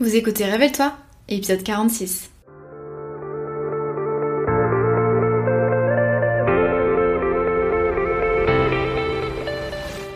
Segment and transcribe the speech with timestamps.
[0.00, 0.92] Vous écoutez Révèle-toi,
[1.28, 2.30] épisode 46.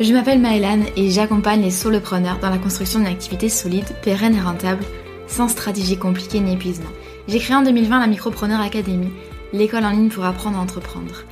[0.00, 4.40] Je m'appelle Maëlan et j'accompagne les solopreneurs dans la construction d'une activité solide, pérenne et
[4.40, 4.84] rentable,
[5.26, 6.90] sans stratégie compliquée ni épuisement.
[7.26, 9.10] J'ai créé en 2020 la Micropreneur Academy,
[9.52, 11.24] l'école en ligne pour apprendre à entreprendre.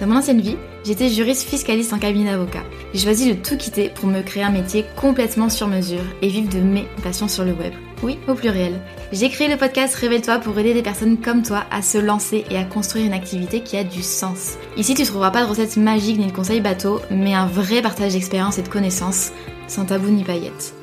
[0.00, 2.62] Dans mon ancienne vie, j'étais juriste fiscaliste en cabinet d'avocat.
[2.94, 6.48] J'ai choisi de tout quitter pour me créer un métier complètement sur mesure et vivre
[6.48, 7.72] de mes passions sur le web.
[8.02, 8.80] Oui, au pluriel.
[9.10, 12.56] J'ai créé le podcast Révèle-toi pour aider des personnes comme toi à se lancer et
[12.56, 14.56] à construire une activité qui a du sens.
[14.76, 18.12] Ici, tu trouveras pas de recettes magiques ni de conseils bateaux, mais un vrai partage
[18.12, 19.32] d'expérience et de connaissances,
[19.66, 20.74] sans tabou ni paillettes.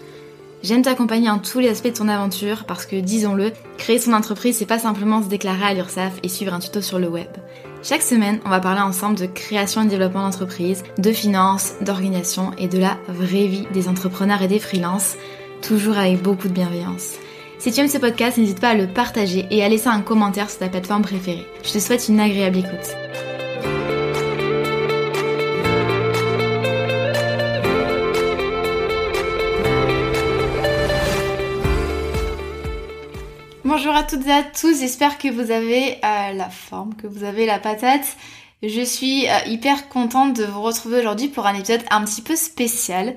[0.62, 4.58] J'aime t'accompagner en tous les aspects de ton aventure parce que, disons-le, créer son entreprise,
[4.58, 7.30] c'est pas simplement se déclarer à l'URSSAF et suivre un tuto sur le web.
[7.82, 12.68] Chaque semaine, on va parler ensemble de création et développement d'entreprise, de finances, d'organisation et
[12.68, 15.18] de la vraie vie des entrepreneurs et des freelances,
[15.68, 17.16] toujours avec beaucoup de bienveillance.
[17.58, 20.50] Si tu aimes ce podcast, n'hésite pas à le partager et à laisser un commentaire
[20.50, 21.46] sur ta plateforme préférée.
[21.64, 22.96] Je te souhaite une agréable écoute.
[33.64, 37.24] Bonjour à toutes et à tous, j'espère que vous avez euh, la forme, que vous
[37.24, 38.06] avez la patate.
[38.62, 42.36] Je suis euh, hyper contente de vous retrouver aujourd'hui pour un épisode un petit peu
[42.36, 43.16] spécial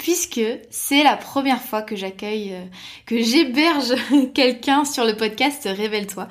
[0.00, 2.64] puisque c'est la première fois que j'accueille, euh,
[3.06, 3.94] que j'héberge
[4.34, 6.26] quelqu'un sur le podcast Révèle-toi.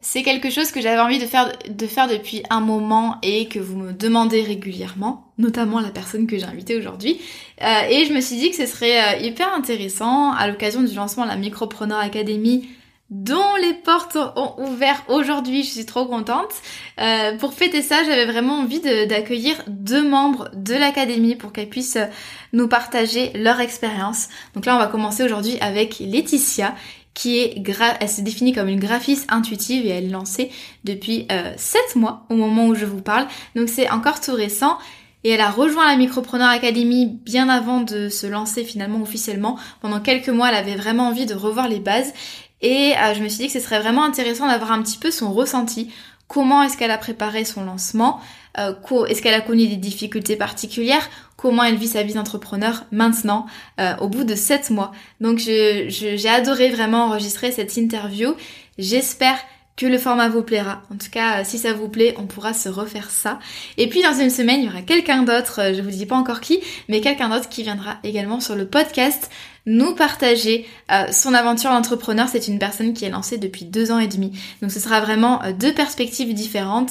[0.00, 3.58] C'est quelque chose que j'avais envie de faire, de faire depuis un moment et que
[3.58, 7.20] vous me demandez régulièrement, notamment la personne que j'ai invitée aujourd'hui.
[7.60, 11.30] et je me suis dit que ce serait hyper intéressant à l'occasion du lancement de
[11.30, 12.68] la Micropreneur Academy
[13.10, 15.62] dont les portes ont ouvert aujourd'hui.
[15.62, 16.52] Je suis trop contente.
[17.00, 21.96] Euh, pour fêter ça, j'avais vraiment envie d'accueillir deux membres de l'académie pour qu'elles puissent
[21.96, 22.06] euh,
[22.52, 24.28] nous partager leur expérience.
[24.54, 26.74] Donc là, on va commencer aujourd'hui avec Laetitia
[27.18, 27.60] qui est
[28.00, 30.52] elle se définit comme une graphiste intuitive et elle est lancée
[30.84, 33.26] depuis euh, 7 mois au moment où je vous parle.
[33.56, 34.78] Donc c'est encore tout récent.
[35.24, 39.58] Et elle a rejoint la Micropreneur Academy bien avant de se lancer finalement officiellement.
[39.80, 42.12] Pendant quelques mois, elle avait vraiment envie de revoir les bases.
[42.60, 45.10] Et euh, je me suis dit que ce serait vraiment intéressant d'avoir un petit peu
[45.10, 45.92] son ressenti.
[46.28, 48.20] Comment est-ce qu'elle a préparé son lancement?
[48.58, 48.74] Euh,
[49.08, 51.08] Est-ce qu'elle a connu des difficultés particulières?
[51.38, 53.46] Comment elle vit sa vie d'entrepreneur maintenant,
[53.78, 54.90] euh, au bout de 7 mois
[55.20, 58.34] Donc j'ai adoré vraiment enregistrer cette interview.
[58.76, 59.38] J'espère
[59.76, 60.82] que le format vous plaira.
[60.92, 63.38] En tout cas, si ça vous plaît, on pourra se refaire ça.
[63.76, 66.40] Et puis dans une semaine, il y aura quelqu'un d'autre, je vous dis pas encore
[66.40, 69.30] qui, mais quelqu'un d'autre qui viendra également sur le podcast
[69.64, 72.26] nous partager euh, son aventure d'entrepreneur.
[72.28, 74.32] C'est une personne qui est lancée depuis deux ans et demi.
[74.60, 76.90] Donc ce sera vraiment euh, deux perspectives différentes.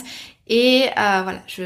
[0.49, 1.63] Et euh, voilà, je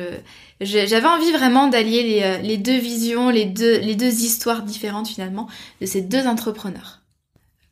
[0.59, 5.47] j'avais envie vraiment d'allier les, les, deux visions, les deux, les deux histoires différentes finalement
[5.81, 7.01] de ces deux entrepreneurs.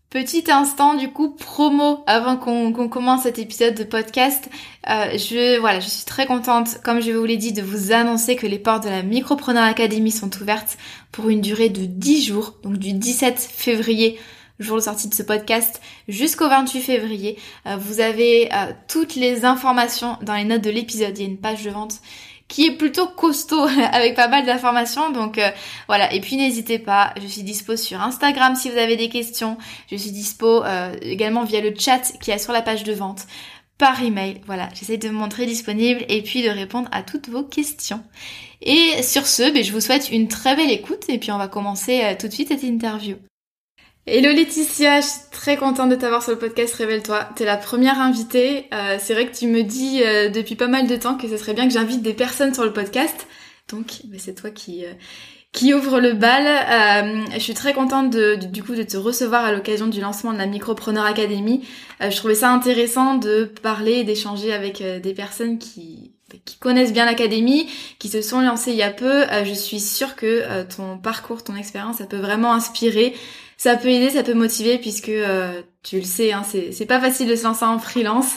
[0.10, 4.50] Petit instant du coup promo avant qu'on commence cet épisode de podcast.
[4.90, 8.36] Euh, je voilà, je suis très contente, comme je vous l'ai dit, de vous annoncer
[8.36, 10.80] que les portes de la Micropreneur Academy sont ouvertes
[11.12, 14.20] pour une durée de 10 jours, donc du 17 février
[14.60, 17.38] jour de sortie de ce podcast, jusqu'au 28 février.
[17.66, 21.18] Euh, vous avez euh, toutes les informations dans les notes de l'épisode.
[21.18, 22.02] Il y a une page de vente
[22.50, 25.12] qui est plutôt costaud avec pas mal d'informations.
[25.12, 25.50] Donc euh,
[25.88, 29.58] voilà, et puis n'hésitez pas, je suis dispo sur Instagram si vous avez des questions.
[29.90, 33.28] Je suis dispo euh, également via le chat qui est sur la page de vente
[33.78, 34.42] par email.
[34.46, 38.04] Voilà, j'essaie de me montrer disponible et puis de répondre à toutes vos questions.
[38.62, 41.48] Et sur ce, ben, je vous souhaite une très belle écoute et puis on va
[41.48, 43.16] commencer euh, tout de suite cette interview.
[44.08, 47.30] Hello Laetitia, je suis très contente de t'avoir sur le podcast Révèle-toi.
[47.36, 48.66] T'es la première invitée.
[48.74, 51.38] Euh, c'est vrai que tu me dis euh, depuis pas mal de temps que ce
[51.38, 53.28] serait bien que j'invite des personnes sur le podcast.
[53.68, 54.94] Donc bah, c'est toi qui euh,
[55.52, 56.46] qui ouvre le bal.
[57.34, 60.38] je suis très contente de, du coup de te recevoir à l'occasion du lancement de
[60.38, 61.68] la Micropreneur Academy.
[62.00, 66.14] je trouvais ça intéressant de parler et d'échanger avec des personnes qui
[66.46, 67.68] qui connaissent bien l'académie,
[67.98, 69.24] qui se sont lancées il y a peu.
[69.44, 73.16] je suis sûre que ton parcours, ton expérience, ça peut vraiment inspirer
[73.60, 77.28] ça peut aider, ça peut motiver puisque euh, tu le sais, hein, c'est pas facile
[77.28, 78.36] de se lancer en freelance.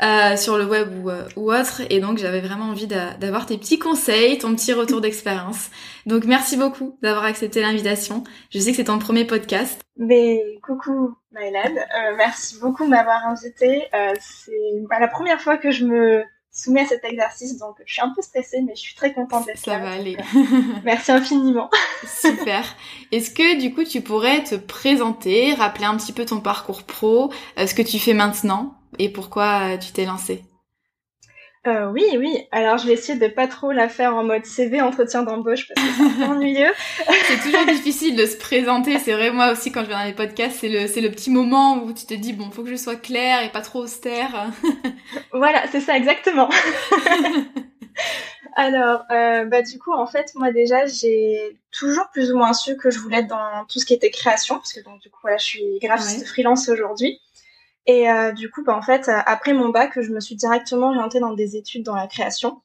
[0.00, 3.58] Euh, sur le web ou, euh, ou autre et donc j'avais vraiment envie d'avoir tes
[3.58, 5.70] petits conseils, ton petit retour d'expérience.
[6.06, 8.22] Donc merci beaucoup d'avoir accepté l'invitation.
[8.50, 9.80] Je sais que c'est ton premier podcast.
[9.96, 13.88] Mais coucou Maëlade, euh, merci beaucoup de m'avoir invité.
[14.20, 14.52] c'est
[14.88, 16.22] bah, la première fois que je me
[16.58, 19.46] soumis à cet exercice, donc je suis un peu stressée, mais je suis très contente
[19.46, 19.74] d'être là.
[19.74, 20.16] Ça va aller.
[20.16, 20.40] Euh,
[20.84, 21.70] merci infiniment.
[22.06, 22.64] Super.
[23.12, 27.32] Est-ce que du coup tu pourrais te présenter, rappeler un petit peu ton parcours pro,
[27.58, 28.74] euh, ce que tu fais maintenant?
[28.98, 30.44] Et pourquoi euh, tu t'es lancée?
[31.66, 32.46] Euh, oui, oui.
[32.52, 35.86] Alors, je vais essayer de pas trop la faire en mode CV, entretien d'embauche, parce
[35.86, 36.72] que c'est ennuyeux.
[37.26, 38.98] c'est toujours difficile de se présenter.
[38.98, 41.30] C'est vrai, moi aussi, quand je viens dans les podcasts, c'est le, c'est le petit
[41.30, 44.50] moment où tu te dis, bon, faut que je sois claire et pas trop austère.
[45.32, 46.48] voilà, c'est ça, exactement.
[48.56, 52.76] Alors, euh, bah du coup, en fait, moi déjà, j'ai toujours plus ou moins su
[52.76, 55.20] que je voulais être dans tout ce qui était création, parce que donc du coup,
[55.22, 57.20] voilà, je suis graphiste freelance aujourd'hui.
[57.88, 61.18] Et euh, du coup, bah, en fait, après mon bac, je me suis directement orientée
[61.18, 62.62] dans des études dans la création.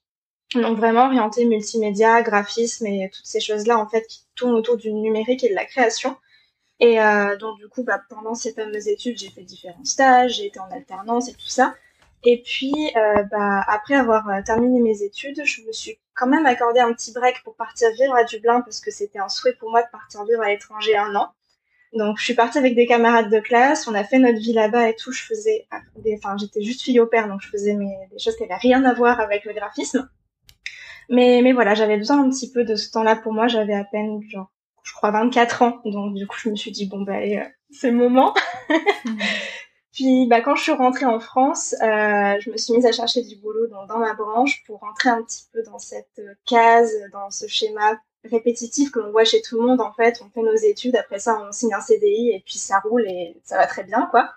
[0.54, 4.92] Donc vraiment orientée multimédia, graphisme et toutes ces choses-là, en fait, qui tournent autour du
[4.94, 6.16] numérique et de la création.
[6.80, 10.48] Et euh, donc du coup, bah, pendant ces fameuses études, j'ai fait différents stages, j'ai
[10.48, 11.74] été en alternance et tout ça.
[12.25, 16.46] Et puis, euh, bah, après avoir euh, terminé mes études, je me suis quand même
[16.46, 19.72] accordé un petit break pour partir vivre à Dublin parce que c'était un souhait pour
[19.72, 21.30] moi de partir vivre à l'étranger un an.
[21.94, 24.90] Donc, je suis partie avec des camarades de classe, on a fait notre vie là-bas
[24.90, 25.12] et tout.
[25.12, 25.68] Je faisais,
[26.16, 28.94] enfin, j'étais juste fille au père, donc je faisais des choses qui n'avaient rien à
[28.94, 30.10] voir avec le graphisme.
[31.10, 33.48] Mais, mais voilà, j'avais besoin un petit peu de ce temps-là pour moi.
[33.48, 34.50] J'avais à peine, genre,
[34.84, 35.81] je crois 24 ans.
[35.86, 38.34] Donc, du coup, je me suis dit, bon, bah, euh, c'est le moment.
[39.94, 43.22] Puis bah, quand je suis rentrée en France, euh, je me suis mise à chercher
[43.22, 47.30] du boulot dans, dans, ma branche pour rentrer un petit peu dans cette case, dans
[47.30, 49.81] ce schéma répétitif que l'on voit chez tout le monde.
[49.81, 52.80] En fait, on fait nos études, après ça on signe un CDI et puis ça
[52.80, 54.31] roule et ça va très bien quoi.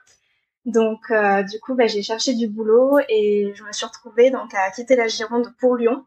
[0.65, 4.53] Donc euh, du coup, bah, j'ai cherché du boulot et je me suis retrouvée donc
[4.55, 6.05] à quitter la Gironde pour Lyon.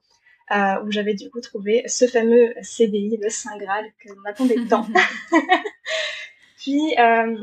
[0.52, 4.56] Euh, où j'avais du coup trouvé ce fameux CDI, le Saint Graal que l'on attendait
[4.68, 4.84] tant.
[6.58, 7.38] Puis euh,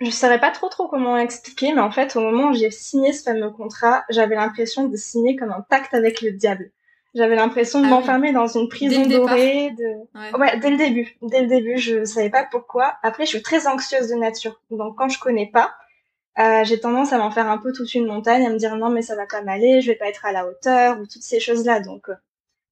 [0.00, 3.12] je saurais pas trop trop comment expliquer, mais en fait, au moment où j'ai signé
[3.12, 6.72] ce fameux contrat, j'avais l'impression de signer comme un pacte avec le diable.
[7.14, 9.70] J'avais l'impression de ah m'enfermer dans une prison dorée.
[9.70, 10.38] De...
[10.38, 10.58] Ouais.
[10.58, 11.16] dès le début.
[11.20, 12.94] Dès le début, je savais pas pourquoi.
[13.02, 15.74] Après, je suis très anxieuse de nature, donc quand je connais pas,
[16.38, 18.88] euh, j'ai tendance à m'en faire un peu toute une montagne, à me dire non
[18.88, 21.40] mais ça va pas m'aller, je vais pas être à la hauteur ou toutes ces
[21.40, 21.80] choses-là.
[21.80, 22.14] Donc, euh,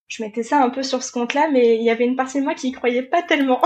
[0.08, 2.44] je mettais ça un peu sur ce compte-là, mais il y avait une partie de
[2.44, 3.60] moi qui y croyait pas tellement.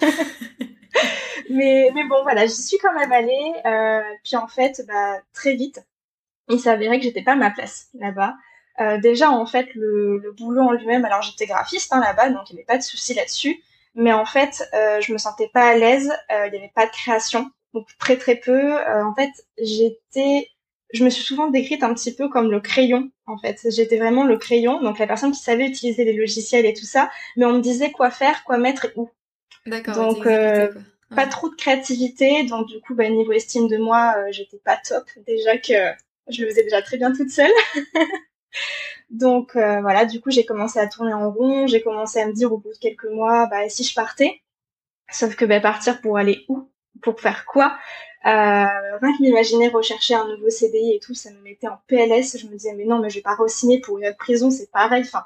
[1.50, 3.52] mais, mais bon, voilà, j'y suis quand même allée.
[3.66, 5.84] Euh, puis en fait, bah, très vite,
[6.48, 8.34] il s'avérait que j'étais pas à ma place là-bas.
[8.80, 12.50] Euh, déjà, en fait, le, le boulot en lui-même, alors j'étais graphiste hein, là-bas, donc
[12.50, 13.62] il n'y avait pas de souci là-dessus.
[13.94, 16.86] Mais en fait, euh, je me sentais pas à l'aise, euh, il n'y avait pas
[16.86, 18.78] de création, donc très très peu.
[18.78, 20.48] Euh, en fait, j'étais,
[20.94, 23.10] je me suis souvent décrite un petit peu comme le crayon.
[23.26, 26.74] En fait, j'étais vraiment le crayon, donc la personne qui savait utiliser les logiciels et
[26.74, 29.10] tout ça, mais on me disait quoi faire, quoi mettre et où.
[29.66, 29.96] D'accord.
[29.96, 30.26] Donc
[31.14, 34.76] pas trop de créativité, donc du coup, bah, niveau estime de moi, euh, j'étais pas
[34.76, 35.04] top.
[35.26, 35.72] Déjà que
[36.28, 37.50] je le faisais déjà très bien toute seule.
[39.10, 42.32] donc euh, voilà, du coup, j'ai commencé à tourner en rond, j'ai commencé à me
[42.32, 44.40] dire au bout de quelques mois, bah si je partais?
[45.10, 46.68] Sauf que bah, partir pour aller où?
[47.02, 47.78] Pour faire quoi?
[48.26, 48.28] Euh,
[49.00, 52.38] Rien que m'imaginer rechercher un nouveau CDI et tout, ça me mettait en PLS.
[52.38, 54.70] Je me disais mais non, mais je vais pas re-signer pour une autre prison, c'est
[54.70, 55.02] pareil.
[55.06, 55.24] Enfin,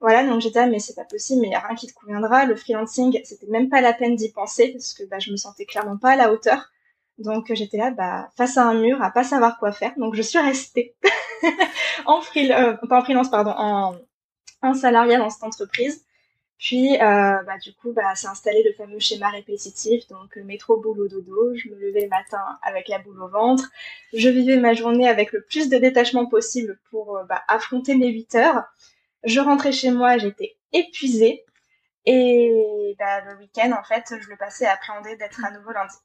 [0.00, 1.94] voilà, donc j'étais ah, mais c'est pas possible, mais il y a rien qui te
[1.94, 2.44] conviendra.
[2.46, 5.66] Le freelancing, c'était même pas la peine d'y penser parce que bah, je me sentais
[5.66, 6.70] clairement pas à la hauteur.
[7.18, 9.92] Donc j'étais là bah, face à un mur, à pas savoir quoi faire.
[9.96, 10.94] Donc je suis restée
[12.06, 13.96] en freelance, euh, en freelance, pardon, en,
[14.62, 16.04] en salariat dans cette entreprise.
[16.58, 16.98] Puis euh,
[17.42, 21.54] bah, du coup, bah, c'est installé le fameux schéma répétitif, donc euh, métro, boulot, dodo.
[21.54, 23.70] Je me levais le matin avec la boule au ventre.
[24.12, 28.34] Je vivais ma journée avec le plus de détachement possible pour bah, affronter mes 8
[28.36, 28.64] heures.
[29.24, 31.44] Je rentrais chez moi, j'étais épuisée.
[32.06, 35.96] Et bah, le week-end, en fait, je le passais à appréhender d'être à nouveau lundi.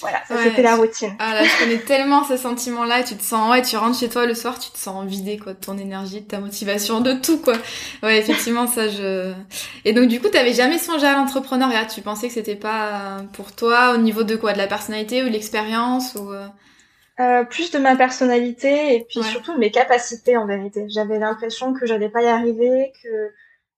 [0.00, 1.14] Voilà, ça c'était la routine.
[1.18, 3.04] Ah là, je connais tellement ce sentiment-là.
[3.04, 5.52] Tu te sens, ouais, tu rentres chez toi le soir, tu te sens vidé, quoi,
[5.52, 7.54] de ton énergie, de ta motivation, de tout, quoi.
[8.02, 9.32] Ouais, effectivement, ça, je.
[9.84, 11.86] Et donc, du coup, t'avais jamais songé à l'entrepreneuriat?
[11.86, 15.26] Tu pensais que c'était pas pour toi au niveau de quoi, de la personnalité ou
[15.26, 16.32] de l'expérience ou.
[16.32, 16.46] Euh?
[17.20, 20.86] Euh, plus de ma personnalité et puis surtout de mes capacités en vérité.
[20.88, 23.30] J'avais l'impression que j'allais pas y arriver, que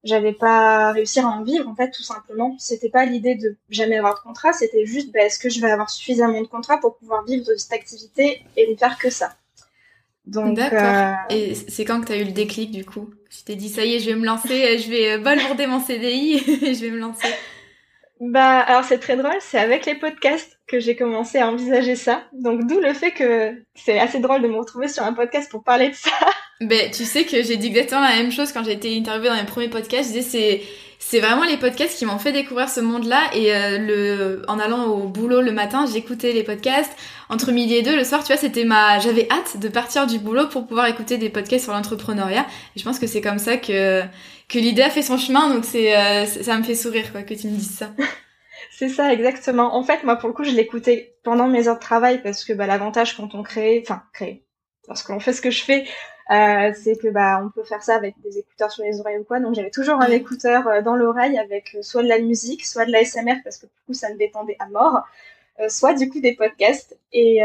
[0.06, 2.56] j'allais pas réussir à en vivre en fait tout simplement.
[2.58, 5.70] C'était pas l'idée de jamais avoir de contrat, c'était juste bah, est-ce que je vais
[5.70, 9.34] avoir suffisamment de contrats pour pouvoir vivre de cette activité et ne faire que ça?
[10.26, 10.80] Donc D'accord.
[10.80, 11.34] Euh...
[11.34, 13.10] Et c'est quand que tu as eu le déclic du coup?
[13.30, 16.34] Tu t'es dit ça y est, je vais me lancer, je vais balborder mon CDI
[16.36, 17.28] et je vais me lancer.
[18.20, 22.24] Bah alors c'est très drôle, c'est avec les podcasts que j'ai commencé à envisager ça.
[22.32, 25.62] Donc d'où le fait que c'est assez drôle de me retrouver sur un podcast pour
[25.62, 26.10] parler de ça.
[26.62, 29.36] Ben tu sais que j'ai dit exactement la même chose quand j'ai été interviewée dans
[29.36, 30.08] mes premiers podcasts.
[30.08, 30.62] Je disais c'est
[30.98, 34.86] c'est vraiment les podcasts qui m'ont fait découvrir ce monde-là et euh, le en allant
[34.86, 36.90] au boulot le matin, j'écoutais les podcasts
[37.28, 40.18] entre midi et deux le soir, tu vois, c'était ma j'avais hâte de partir du
[40.18, 43.58] boulot pour pouvoir écouter des podcasts sur l'entrepreneuriat et je pense que c'est comme ça
[43.58, 44.00] que
[44.48, 47.34] que l'idée a fait son chemin donc c'est euh, ça me fait sourire quoi que
[47.34, 47.90] tu me dises ça.
[48.70, 49.74] C'est ça, exactement.
[49.74, 52.52] En fait, moi, pour le coup, je l'écoutais pendant mes heures de travail parce que
[52.52, 54.44] bah, l'avantage quand on crée, enfin, crée,
[54.88, 55.84] lorsque l'on fait ce que je fais,
[56.30, 59.24] euh, c'est que bah on peut faire ça avec des écouteurs sur les oreilles ou
[59.24, 59.40] quoi.
[59.40, 62.92] Donc j'avais toujours un écouteur euh, dans l'oreille avec soit de la musique, soit de
[62.92, 65.02] la SMR parce que du coup ça me détendait à mort,
[65.68, 66.98] soit du coup des podcasts.
[67.12, 67.40] Et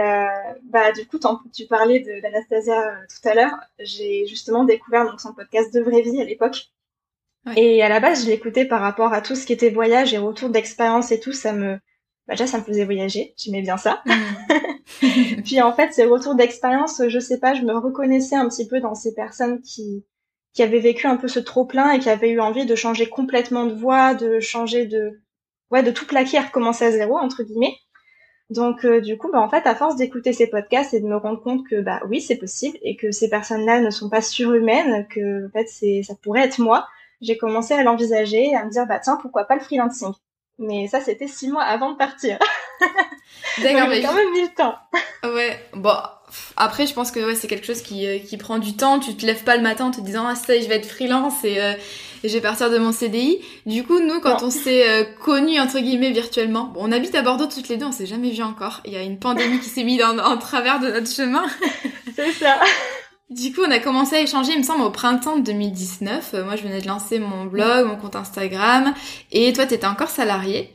[0.63, 1.19] bah du coup
[1.53, 2.75] tu parlais d'Anastasia
[3.07, 6.71] tout à l'heure, j'ai justement découvert donc son podcast de vraie vie à l'époque.
[7.55, 10.17] Et à la base je l'écoutais par rapport à tout ce qui était voyage et
[10.17, 11.79] retour d'expérience et tout, ça me
[12.27, 14.01] bah, déjà ça me faisait voyager, j'aimais bien ça.
[14.05, 15.41] Mm.
[15.43, 18.79] Puis en fait, ces retours d'expérience, je sais pas, je me reconnaissais un petit peu
[18.79, 20.05] dans ces personnes qui
[20.53, 23.07] qui avaient vécu un peu ce trop plein et qui avaient eu envie de changer
[23.07, 25.21] complètement de voie, de changer de
[25.71, 27.75] ouais, de tout plaquer, à recommencer à zéro entre guillemets.
[28.49, 31.15] Donc euh, du coup, bah en fait, à force d'écouter ces podcasts et de me
[31.15, 35.07] rendre compte que bah oui, c'est possible et que ces personnes-là ne sont pas surhumaines,
[35.09, 36.85] que en fait c'est ça pourrait être moi,
[37.21, 40.13] j'ai commencé à l'envisager, à me dire bah tiens, pourquoi pas le freelancing?
[40.57, 42.37] Mais ça, c'était six mois avant de partir.
[43.61, 44.75] D'accord, mais quand même mis le temps.
[45.23, 45.93] ouais, bon.
[46.55, 48.99] Après, je pense que ouais, c'est quelque chose qui, euh, qui prend du temps.
[48.99, 51.43] Tu te lèves pas le matin en te disant ah ça, je vais être freelance
[51.43, 51.73] et, euh,
[52.23, 53.39] et je vais partir de mon CDI.
[53.65, 57.21] Du coup, nous, quand on s'est euh, connus entre guillemets virtuellement, bon, on habite à
[57.21, 58.81] Bordeaux toutes les deux, on s'est jamais vu encore.
[58.85, 61.43] Il y a une pandémie qui s'est mise en, en travers de notre chemin.
[62.15, 62.59] c'est ça.
[63.31, 66.31] Du coup, on a commencé à échanger, il me semble, au printemps de 2019.
[66.33, 68.93] Euh, moi, je venais de lancer mon blog, mon compte Instagram,
[69.31, 70.69] et toi, t'étais encore salarié.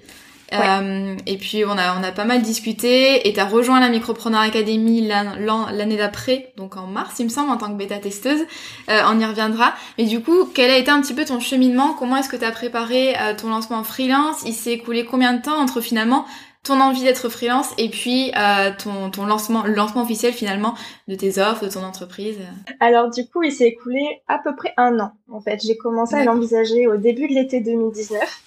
[0.52, 4.40] Euh, et puis on a on a pas mal discuté et t'as rejoint la Micropreneur
[4.40, 8.42] Academy l'année d'après, donc en mars il me semble en tant que bêta testeuse.
[8.88, 9.74] Euh, on y reviendra.
[9.98, 11.94] Mais du coup, quel a été un petit peu ton cheminement?
[11.94, 14.42] Comment est-ce que t'as préparé euh, ton lancement en freelance?
[14.46, 16.26] Il s'est écoulé combien de temps entre finalement
[16.66, 20.74] ton envie d'être freelance et puis euh, ton, ton lancement, le lancement officiel finalement
[21.08, 22.38] de tes offres, de ton entreprise
[22.80, 25.12] Alors du coup, il s'est écoulé à peu près un an.
[25.30, 28.42] En fait, j'ai commencé à l'envisager au début de l'été 2019.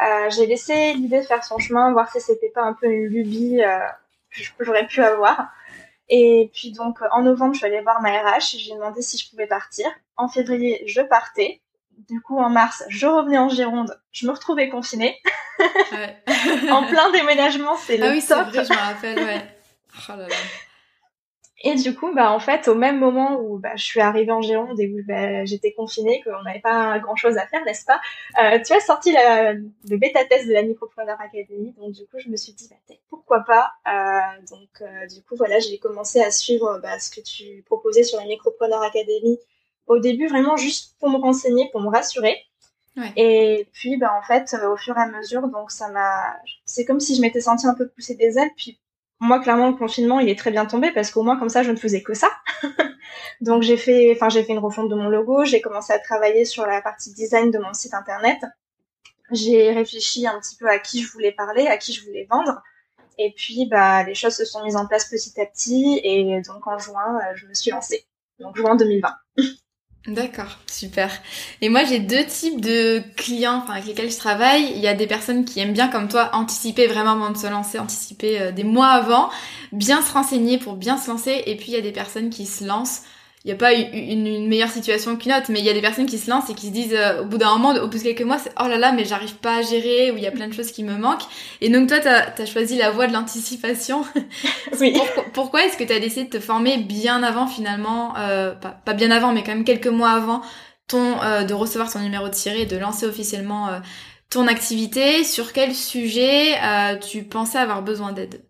[0.00, 3.06] Euh, j'ai laissé l'idée de faire son chemin, voir si c'était pas un peu une
[3.06, 3.78] lubie euh,
[4.58, 5.48] que j'aurais pu avoir.
[6.08, 9.30] Et puis donc en novembre, je suis allée voir ma RH, j'ai demandé si je
[9.30, 9.86] pouvais partir.
[10.18, 11.61] En février, je partais.
[12.08, 15.16] Du coup, en mars, je revenais en Gironde, je me retrouvais confinée.
[16.70, 19.42] en plein déménagement, c'est le ah oui, c'est Vrai, je me rappelle, ouais.
[20.08, 20.36] Oh là là.
[21.64, 24.42] Et du coup, bah en fait, au même moment où bah, je suis arrivée en
[24.42, 28.00] Gironde et où bah, j'étais confinée, qu'on n'avait pas grand-chose à faire, n'est-ce pas
[28.42, 32.28] euh, Tu as sorti la, le bêta-test de la Micropreneur Academy, donc du coup, je
[32.28, 36.32] me suis dit, bah, pourquoi pas euh, Donc, euh, du coup, voilà, j'ai commencé à
[36.32, 39.38] suivre bah, ce que tu proposais sur la Micropreneur Academy
[39.86, 42.36] au début vraiment juste pour me renseigner, pour me rassurer.
[43.16, 46.36] Et puis, bah, en fait, euh, au fur et à mesure, donc ça m'a,
[46.66, 48.50] c'est comme si je m'étais sentie un peu pousser des ailes.
[48.56, 48.78] Puis,
[49.18, 51.70] moi, clairement, le confinement, il est très bien tombé parce qu'au moins comme ça, je
[51.70, 52.28] ne faisais que ça.
[53.40, 55.44] donc, j'ai fait, enfin, j'ai fait une refonte de mon logo.
[55.44, 58.38] J'ai commencé à travailler sur la partie design de mon site internet.
[59.30, 62.62] J'ai réfléchi un petit peu à qui je voulais parler, à qui je voulais vendre.
[63.18, 66.00] Et puis, bah, les choses se sont mises en place petit à petit.
[66.04, 68.04] Et donc, en juin, euh, je me suis lancée.
[68.38, 69.08] Donc, juin 2020.
[70.08, 71.10] D'accord, super.
[71.60, 74.72] Et moi, j'ai deux types de clients avec lesquels je travaille.
[74.74, 77.46] Il y a des personnes qui aiment bien, comme toi, anticiper vraiment avant de se
[77.46, 79.30] lancer, anticiper euh, des mois avant,
[79.70, 81.44] bien se renseigner pour bien se lancer.
[81.46, 83.02] Et puis, il y a des personnes qui se lancent
[83.44, 85.80] il n'y a pas une, une, meilleure situation qu'une autre, mais il y a des
[85.80, 87.98] personnes qui se lancent et qui se disent euh, au bout d'un moment, au bout
[87.98, 90.28] de quelques mois, c'est oh là là, mais j'arrive pas à gérer, ou il y
[90.28, 91.24] a plein de choses qui me manquent.
[91.60, 94.04] Et donc toi, tu as, choisi la voie de l'anticipation.
[94.80, 94.96] oui.
[95.32, 98.94] pourquoi est-ce que tu as décidé de te former bien avant finalement, euh, pas, pas,
[98.94, 100.42] bien avant, mais quand même quelques mois avant
[100.86, 103.80] ton euh, de recevoir ton numéro de tiré et de lancer officiellement euh,
[104.30, 105.24] ton activité?
[105.24, 106.54] Sur quel sujet
[107.00, 108.40] tu pensais avoir besoin d'aide?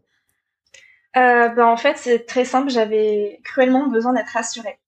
[1.17, 2.71] Euh, ben en fait, c'est très simple.
[2.71, 4.79] J'avais cruellement besoin d'être rassurée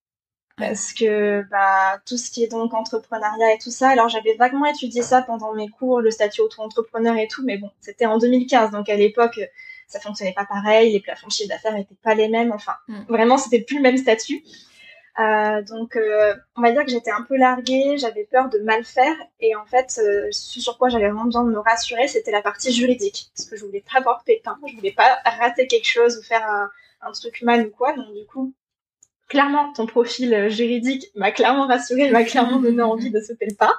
[0.57, 4.67] parce que bah, tout ce qui est donc entrepreneuriat et tout ça, alors j'avais vaguement
[4.67, 8.71] étudié ça pendant mes cours, le statut auto-entrepreneur et tout, mais bon, c'était en 2015,
[8.71, 9.41] donc à l'époque,
[9.89, 13.03] ça fonctionnait pas pareil, les plafonds de chiffre d'affaires n'étaient pas les mêmes, enfin, mm.
[13.09, 14.45] vraiment, c'était plus le même statut.
[15.21, 18.85] Euh, donc, euh, on va dire que j'étais un peu larguée, j'avais peur de mal
[18.85, 22.33] faire, et en fait, euh, ce sur quoi j'avais vraiment besoin de me rassurer, c'était
[22.33, 25.87] la partie juridique, parce que je voulais pas avoir pépin, je voulais pas rater quelque
[25.87, 26.71] chose ou faire un,
[27.03, 28.53] un truc mal ou quoi, donc du coup,
[29.35, 33.57] clairement, ton profil euh, juridique m'a clairement rassuré, m'a clairement donné envie de sauter le
[33.57, 33.75] pas.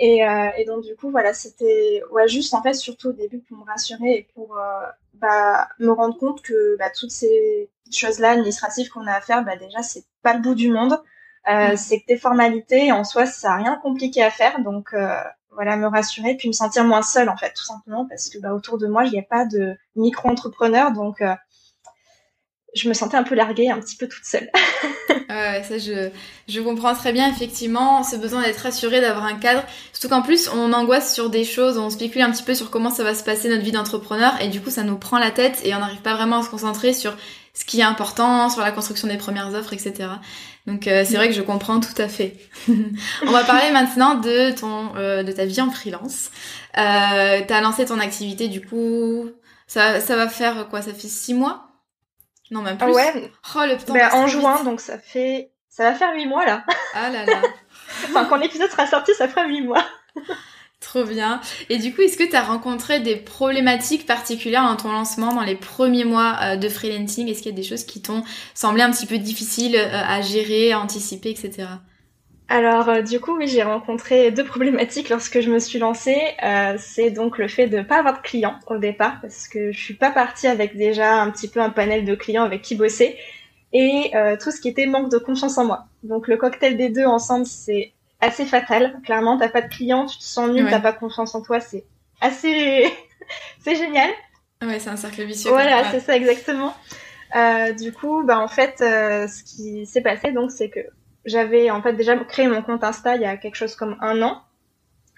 [0.00, 3.38] Et, euh, et donc, du coup, voilà, c'était ouais, juste en fait, surtout au début
[3.38, 8.30] pour me rassurer et pour euh, bah, me rendre compte que bah, toutes ces choses-là
[8.30, 11.00] administratives qu'on a à faire, bah, déjà, c'est pas le bout du monde.
[11.48, 11.76] Euh, mm.
[11.76, 14.60] C'est que des formalités, en soi, ça n'a rien de compliqué à faire.
[14.60, 14.92] Donc,
[15.52, 18.52] voilà, me rassurer, puis me sentir moins seule, en fait, tout simplement, parce que bah,
[18.52, 20.90] autour de moi, il n'y a pas de micro-entrepreneurs.
[20.90, 21.22] Donc,
[22.74, 24.50] je me sentais un peu larguée, un petit peu toute seule.
[25.28, 26.10] ouais, ça je,
[26.48, 29.62] je comprends très bien effectivement ce besoin d'être rassuré, d'avoir un cadre.
[29.92, 32.90] Surtout qu'en plus on angoisse sur des choses, on spécule un petit peu sur comment
[32.90, 35.60] ça va se passer notre vie d'entrepreneur et du coup ça nous prend la tête
[35.64, 37.16] et on n'arrive pas vraiment à se concentrer sur
[37.54, 40.08] ce qui est important, sur la construction des premières offres, etc.
[40.66, 42.36] Donc euh, c'est vrai que je comprends tout à fait.
[42.68, 46.30] on va parler maintenant de ton euh, de ta vie en freelance.
[46.78, 49.30] Euh, T'as lancé ton activité du coup,
[49.68, 50.82] ça, ça va faire quoi?
[50.82, 51.63] Ça fait six mois?
[52.54, 52.92] Non, même plus.
[52.92, 53.32] Ouais.
[53.56, 55.50] Oh, le temps ben, en juin, donc ça fait.
[55.68, 56.64] Ça va faire 8 mois là.
[56.94, 57.42] Ah là là.
[58.04, 59.84] enfin, quand l'épisode sera sorti, ça fera 8 mois.
[60.80, 61.40] Trop bien.
[61.68, 65.42] Et du coup, est-ce que tu as rencontré des problématiques particulières dans ton lancement, dans
[65.42, 67.26] les premiers mois euh, de freelancing?
[67.26, 68.22] Est-ce qu'il y a des choses qui t'ont
[68.54, 71.66] semblé un petit peu difficiles euh, à gérer, à anticiper, etc.
[72.54, 76.22] Alors euh, du coup oui j'ai rencontré deux problématiques lorsque je me suis lancée.
[76.44, 79.80] Euh, c'est donc le fait de pas avoir de clients au départ parce que je
[79.80, 83.18] suis pas partie avec déjà un petit peu un panel de clients avec qui bosser
[83.72, 85.86] et euh, tout ce qui était manque de confiance en moi.
[86.04, 89.00] Donc le cocktail des deux ensemble c'est assez fatal.
[89.04, 91.82] Clairement t'as pas de clients, tu te sens nul, t'as pas confiance en toi, c'est
[92.20, 92.84] assez
[93.64, 94.10] c'est génial.
[94.62, 95.50] Ouais c'est un cercle vicieux.
[95.50, 96.72] Voilà c'est ça exactement.
[97.76, 100.78] du coup bah en fait ce qui s'est passé donc c'est que
[101.24, 104.22] j'avais en fait déjà créé mon compte Insta il y a quelque chose comme un
[104.22, 104.42] an.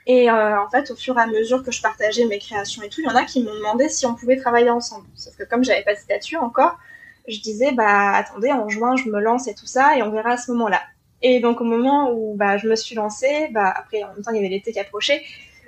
[0.07, 2.89] Et euh, en fait, au fur et à mesure que je partageais mes créations et
[2.89, 5.07] tout, il y en a qui m'ont demandé si on pouvait travailler ensemble.
[5.15, 6.79] Sauf que comme j'avais pas de statut encore,
[7.27, 10.33] je disais bah attendez, en juin je me lance et tout ça et on verra
[10.33, 10.81] à ce moment-là.
[11.23, 14.31] Et donc au moment où bah je me suis lancée, bah après en même temps
[14.31, 15.23] il y avait l'été qui approchait,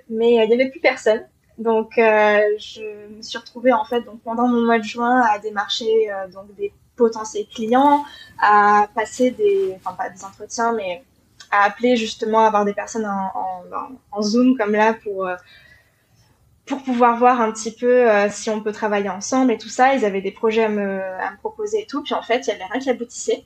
[0.08, 1.26] mais il y avait plus personne.
[1.58, 5.40] Donc euh, je me suis retrouvée en fait donc pendant mon mois de juin à
[5.40, 8.04] démarcher euh, donc des potentiels clients,
[8.38, 11.02] à passer des, enfin pas des entretiens, mais
[11.50, 13.62] à appeler justement, avoir des personnes en,
[14.12, 15.36] en, Zoom comme là pour euh,
[16.66, 19.94] pour pouvoir voir un petit peu euh, si on peut travailler ensemble et tout ça.
[19.94, 22.02] Ils avaient des projets à me, à me proposer et tout.
[22.02, 23.44] Puis en fait, il y avait rien qui aboutissait.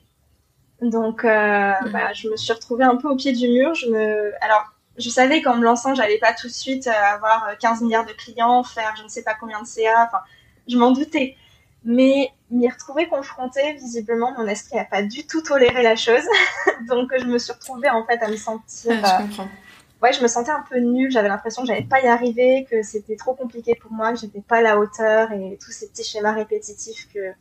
[0.81, 3.73] Donc, euh, bah, je me suis retrouvée un peu au pied du mur.
[3.75, 7.81] Je me, alors, je savais qu'en me lançant, j'allais pas tout de suite avoir 15
[7.81, 10.05] milliards de clients, faire je ne sais pas combien de CA.
[10.05, 10.21] Enfin,
[10.67, 11.37] je m'en doutais.
[11.85, 16.23] Mais m'y retrouver confrontée, visiblement, mon esprit n'a pas du tout toléré la chose.
[16.87, 18.91] Donc, je me suis retrouvée, en fait, à me sentir...
[19.05, 19.45] je euh.
[20.01, 21.11] Ouais, je me sentais un peu nulle.
[21.11, 24.41] J'avais l'impression que j'allais pas y arriver, que c'était trop compliqué pour moi, que j'étais
[24.41, 27.31] pas à la hauteur et tous ces petits schémas répétitifs que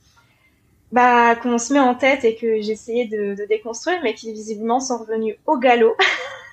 [0.92, 4.78] bah qu'on se met en tête et que j'essayais de, de, déconstruire, mais qui visiblement
[4.78, 5.96] sont revenus au galop.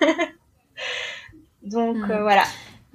[1.62, 2.12] Donc hmm.
[2.12, 2.44] euh, voilà.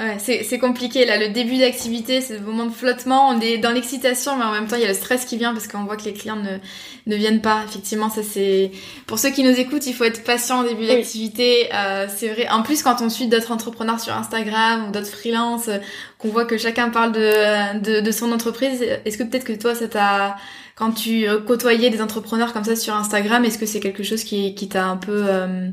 [0.00, 3.70] Ouais, c'est compliqué là, le début d'activité, c'est le moment de flottement, on est dans
[3.70, 5.96] l'excitation, mais en même temps il y a le stress qui vient parce qu'on voit
[5.96, 6.58] que les clients ne,
[7.06, 7.62] ne viennent pas.
[7.68, 8.72] Effectivement, ça c'est
[9.06, 11.68] pour ceux qui nous écoutent, il faut être patient au début d'activité.
[11.72, 12.48] Euh, c'est vrai.
[12.48, 15.78] En plus, quand on suit d'autres entrepreneurs sur Instagram ou d'autres freelances, euh,
[16.18, 19.76] qu'on voit que chacun parle de, de, de son entreprise, est-ce que peut-être que toi
[19.76, 20.36] ça t'a
[20.74, 24.56] quand tu côtoyais des entrepreneurs comme ça sur Instagram, est-ce que c'est quelque chose qui,
[24.56, 25.68] qui t'a un peu euh,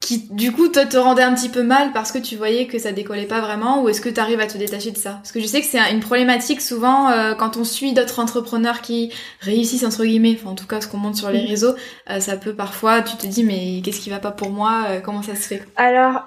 [0.00, 2.78] qui du coup toi te rendait un petit peu mal parce que tu voyais que
[2.78, 5.12] ça décollait pas vraiment ou est-ce que tu arrives à te détacher de ça?
[5.12, 8.80] Parce que je sais que c'est une problématique souvent euh, quand on suit d'autres entrepreneurs
[8.80, 11.48] qui réussissent entre guillemets, enfin en tout cas ce qu'on montre sur les mhm.
[11.48, 11.74] réseaux,
[12.08, 14.84] euh, ça peut parfois tu te dis mais qu'est-ce qui va pas pour moi?
[14.88, 15.62] Euh, Comment ça se fait?
[15.76, 16.22] Alors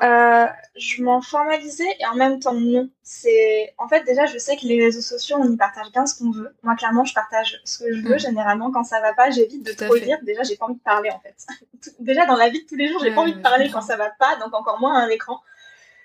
[0.76, 2.90] je m'en formalisais et en même temps non.
[3.04, 6.18] C'est en fait déjà je sais que les réseaux sociaux on y partage bien ce
[6.18, 6.56] qu'on veut.
[6.64, 8.16] Moi clairement je partage ce que je veux.
[8.16, 8.20] Mm.
[8.20, 10.18] Généralement quand ça va pas j'évite de trop dire.
[10.24, 11.36] Déjà j'ai pas envie de parler en fait.
[12.00, 13.98] déjà dans la vie de tous les jours j'ai pas envie de parler quand ça
[13.98, 15.42] va pas donc encore moins à un écran.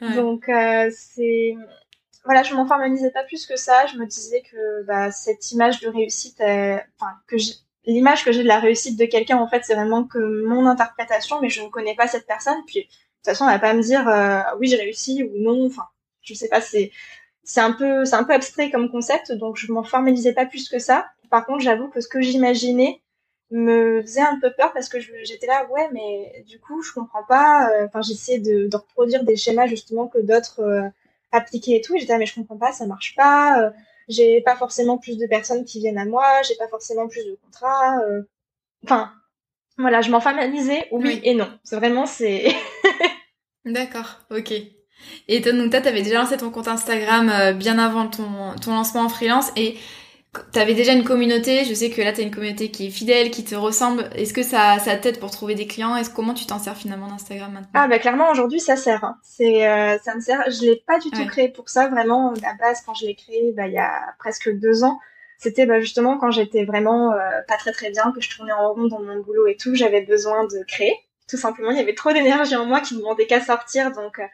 [0.00, 1.57] Donc euh, c'est
[2.24, 3.87] voilà je m'en formalisais pas plus que ça.
[3.87, 7.37] Je me disais que bah, cette image de réussite, enfin que
[7.87, 11.40] l'image que j'ai de la réussite de quelqu'un en fait c'est vraiment que mon interprétation
[11.40, 12.87] mais je ne connais pas cette personne puis
[13.18, 15.66] toute façon, on va pas me dire euh, oui j'ai réussi ou non.
[15.66, 15.87] Enfin,
[16.22, 16.61] je sais pas.
[16.61, 16.92] C'est
[17.44, 20.68] c'est un peu c'est un peu abstrait comme concept, donc je m'en formalisais pas plus
[20.68, 21.07] que ça.
[21.31, 23.02] Par contre, j'avoue que ce que j'imaginais
[23.50, 27.24] me faisait un peu peur parce que j'étais là ouais mais du coup je comprends
[27.24, 27.70] pas.
[27.70, 30.88] Euh, enfin, j'essayais de, de, reproduire des schémas justement que d'autres euh,
[31.33, 31.96] appliquaient et tout.
[31.96, 33.72] Et j'étais là mais je comprends pas, ça marche pas.
[34.09, 36.24] j'ai pas forcément plus de personnes qui viennent à moi.
[36.46, 37.98] J'ai pas forcément plus de contrats.
[38.85, 39.12] Enfin
[39.78, 41.48] voilà, je m'en formalisais oui, et non.
[41.62, 42.52] C'est vraiment c'est
[43.72, 44.52] D'accord, ok.
[45.28, 49.02] Et donc toi, t'avais déjà lancé ton compte Instagram euh, bien avant ton, ton lancement
[49.02, 49.76] en freelance et
[50.52, 51.64] t'avais déjà une communauté.
[51.64, 54.09] Je sais que là, t'as une communauté qui est fidèle, qui te ressemble.
[54.14, 55.96] Est-ce que ça, ça t'aide pour trouver des clients?
[55.96, 57.68] Est-ce comment tu t'en sers finalement d'Instagram maintenant?
[57.74, 59.04] Ah bah clairement aujourd'hui ça sert.
[59.04, 59.16] Hein.
[59.22, 60.42] C'est euh, ça me sert.
[60.50, 62.33] Je l'ai pas du tout créé pour ça vraiment.
[62.44, 64.98] À base quand je l'ai créé, bah il y a presque deux ans.
[65.38, 68.72] C'était bah, justement quand j'étais vraiment euh, pas très très bien, que je tournais en
[68.72, 70.96] rond dans mon boulot et tout, j'avais besoin de créer
[71.29, 71.71] tout simplement.
[71.71, 73.93] Il y avait trop d'énergie en moi qui me demandait qu'à sortir.
[73.93, 74.27] Donc euh,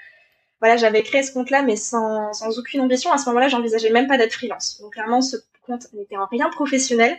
[0.60, 3.12] voilà, j'avais créé ce compte-là, mais sans, sans aucune ambition.
[3.12, 4.80] À ce moment-là, j'envisageais même pas d'être freelance.
[4.80, 7.18] Donc clairement, ce compte n'était en rien professionnel.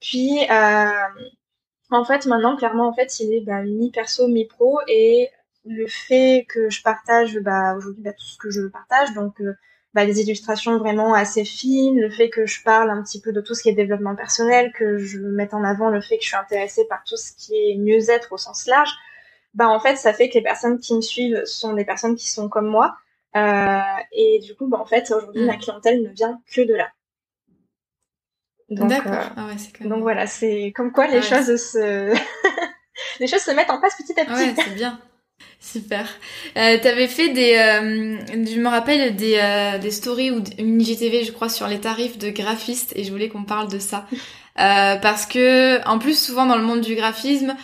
[0.00, 0.90] Puis, euh,
[1.90, 4.80] en fait, maintenant, clairement, en fait, il est bah, mi-perso, mi-pro.
[4.86, 5.30] Et
[5.64, 9.54] le fait que je partage bah, aujourd'hui bah, tout ce que je partage, donc euh,
[9.94, 13.40] bah, les illustrations vraiment assez fines, le fait que je parle un petit peu de
[13.40, 16.28] tout ce qui est développement personnel, que je mette en avant le fait que je
[16.28, 18.90] suis intéressée par tout ce qui est mieux-être au sens large,
[19.54, 22.28] bah en fait ça fait que les personnes qui me suivent sont des personnes qui
[22.28, 22.96] sont comme moi.
[23.36, 23.80] Euh,
[24.12, 25.60] et du coup, bah, en fait, aujourd'hui, ma mm.
[25.60, 26.88] clientèle ne vient que de là.
[28.70, 28.96] Donc, euh,
[29.36, 29.48] ah
[29.80, 32.14] donc voilà, c'est comme quoi les ah choses se
[33.20, 34.34] les choses se mettent en place petit à petit.
[34.34, 35.00] Ouais, c'est bien.
[35.60, 36.06] Super.
[36.56, 41.24] Euh, T'avais fait des, euh, je me rappelle des, euh, des stories ou une IGTV,
[41.24, 44.06] je crois, sur les tarifs de graphistes et je voulais qu'on parle de ça
[44.60, 47.54] euh, parce que en plus souvent dans le monde du graphisme,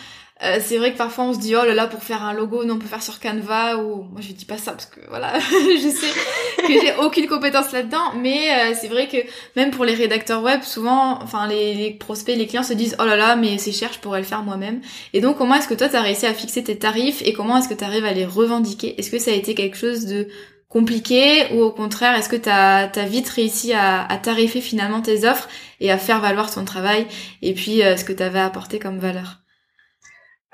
[0.43, 2.65] euh, c'est vrai que parfois on se dit oh là là pour faire un logo
[2.65, 5.39] non on peut faire sur Canva ou moi je dis pas ça parce que voilà
[5.39, 9.15] je sais que j'ai aucune compétence là-dedans mais euh, c'est vrai que
[9.55, 13.05] même pour les rédacteurs web souvent enfin les, les, prospects les clients se disent oh
[13.05, 14.81] là là mais c'est cher je pourrais le faire moi-même.
[15.13, 17.57] Et donc comment est-ce que toi tu as réussi à fixer tes tarifs et comment
[17.57, 18.99] est-ce que tu arrives à les revendiquer?
[18.99, 20.27] Est-ce que ça a été quelque chose de
[20.67, 25.25] compliqué ou au contraire est-ce que tu as, vite réussi à, à, tarifer finalement tes
[25.25, 25.47] offres
[25.79, 27.07] et à faire valoir ton travail
[27.41, 29.44] et puis euh, ce que tu avais apporté comme valeur?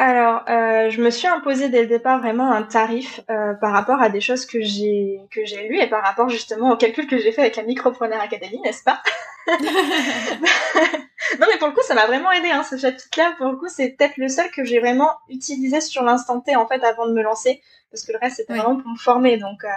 [0.04, 4.02] Alors, euh, je me suis imposé dès le départ vraiment un tarif euh, par rapport
[4.02, 7.20] à des choses que j'ai que j'ai lues et par rapport justement au calcul que
[7.20, 9.00] j'ai fait avec la Micropreneur Academy, n'est-ce pas?
[11.40, 12.50] Non, mais pour le coup, ça m'a vraiment aidé.
[12.50, 16.04] Hein, ce chapitre-là, pour le coup, c'est peut-être le seul que j'ai vraiment utilisé sur
[16.04, 17.62] l'instant T en fait avant de me lancer,
[17.92, 19.38] parce que le reste c'était vraiment pour me former.
[19.38, 19.70] Donc, euh,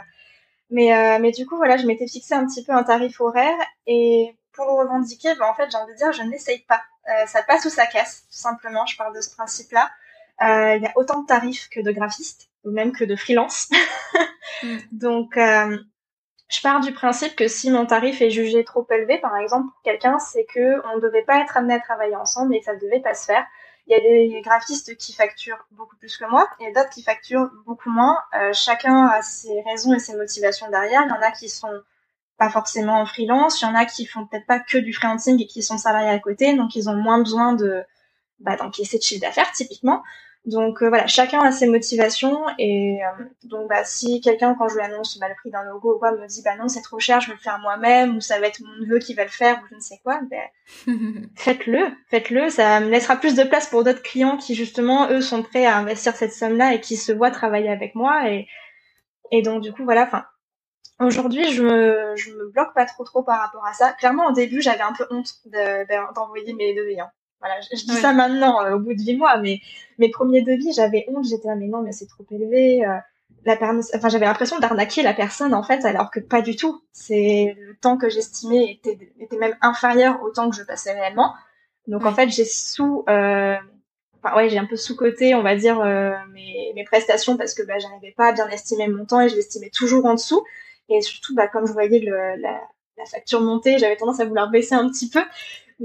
[0.71, 4.35] mais mais du coup, voilà, je m'étais fixé un petit peu un tarif horaire et
[4.53, 6.81] pour le revendiquer, ben, en fait, j'ai envie de dire, je n'essaye pas.
[7.27, 8.87] ça passe ou ça casse, tout simplement.
[8.87, 9.91] Je parle de ce principe-là.
[10.43, 13.69] Euh, il y a autant de tarifs que de graphistes, ou même que de freelance.
[14.63, 14.77] Mm.
[14.93, 15.79] Donc, euh,
[16.49, 19.83] je pars du principe que si mon tarif est jugé trop élevé, par exemple, pour
[19.83, 22.75] quelqu'un, c'est que on ne devait pas être amené à travailler ensemble et que ça
[22.75, 23.45] ne devait pas se faire.
[23.87, 27.51] Il y a des graphistes qui facturent beaucoup plus que moi et d'autres qui facturent
[27.67, 28.19] beaucoup moins.
[28.35, 31.03] Euh, chacun a ses raisons et ses motivations derrière.
[31.05, 31.83] Il y en a qui sont
[32.39, 35.41] pas forcément en freelance, il y en a qui font peut-être pas que du freelancing
[35.41, 37.85] et qui sont salariés à côté, donc ils ont moins besoin de
[38.41, 40.03] bah, d'encaisser de chiffre d'affaires typiquement.
[40.45, 44.75] Donc euh, voilà, chacun a ses motivations et euh, donc bah si quelqu'un quand je
[44.75, 46.99] lui annonce bah, le prix d'un logo ou quoi me dit bah non c'est trop
[46.99, 49.31] cher, je vais le faire moi-même ou ça va être mon neveu qui va le
[49.31, 50.43] faire ou je ne sais quoi, ben
[51.37, 55.43] faites-le, faites-le, ça me laissera plus de place pour d'autres clients qui justement eux sont
[55.43, 58.47] prêts à investir cette somme-là et qui se voient travailler avec moi et
[59.31, 60.27] et donc du coup voilà, enfin
[61.01, 63.95] aujourd'hui je me je me bloque pas trop trop par rapport à ça.
[63.95, 65.33] Clairement au début j'avais un peu honte
[66.15, 67.01] d'envoyer mes devis.
[67.01, 67.11] Hein.
[67.45, 69.61] Voilà, je, dis ça maintenant, euh, au bout de huit mois, mais
[69.99, 72.87] mes premiers devis, j'avais honte, j'étais là, mais non, mais c'est trop élevé.
[72.87, 72.97] Euh,
[73.45, 73.59] la
[73.95, 76.83] enfin, j'avais l'impression d'arnaquer la personne, en fait, alors que pas du tout.
[76.93, 81.35] C'est le temps que j'estimais était, était même inférieur au temps que je passais réellement.
[81.87, 83.57] Donc, en fait, j'ai sous, euh,
[84.23, 85.85] enfin, ouais, j'ai un peu sous-côté, on va dire,
[86.33, 89.37] mes, mes prestations parce que, bah, j'arrivais pas à bien estimer mon temps et je
[89.37, 90.43] l'estimais toujours en dessous.
[90.89, 92.59] Et surtout, bah, comme je voyais le, la,
[92.97, 95.23] la facture monter, j'avais tendance à vouloir baisser un petit peu.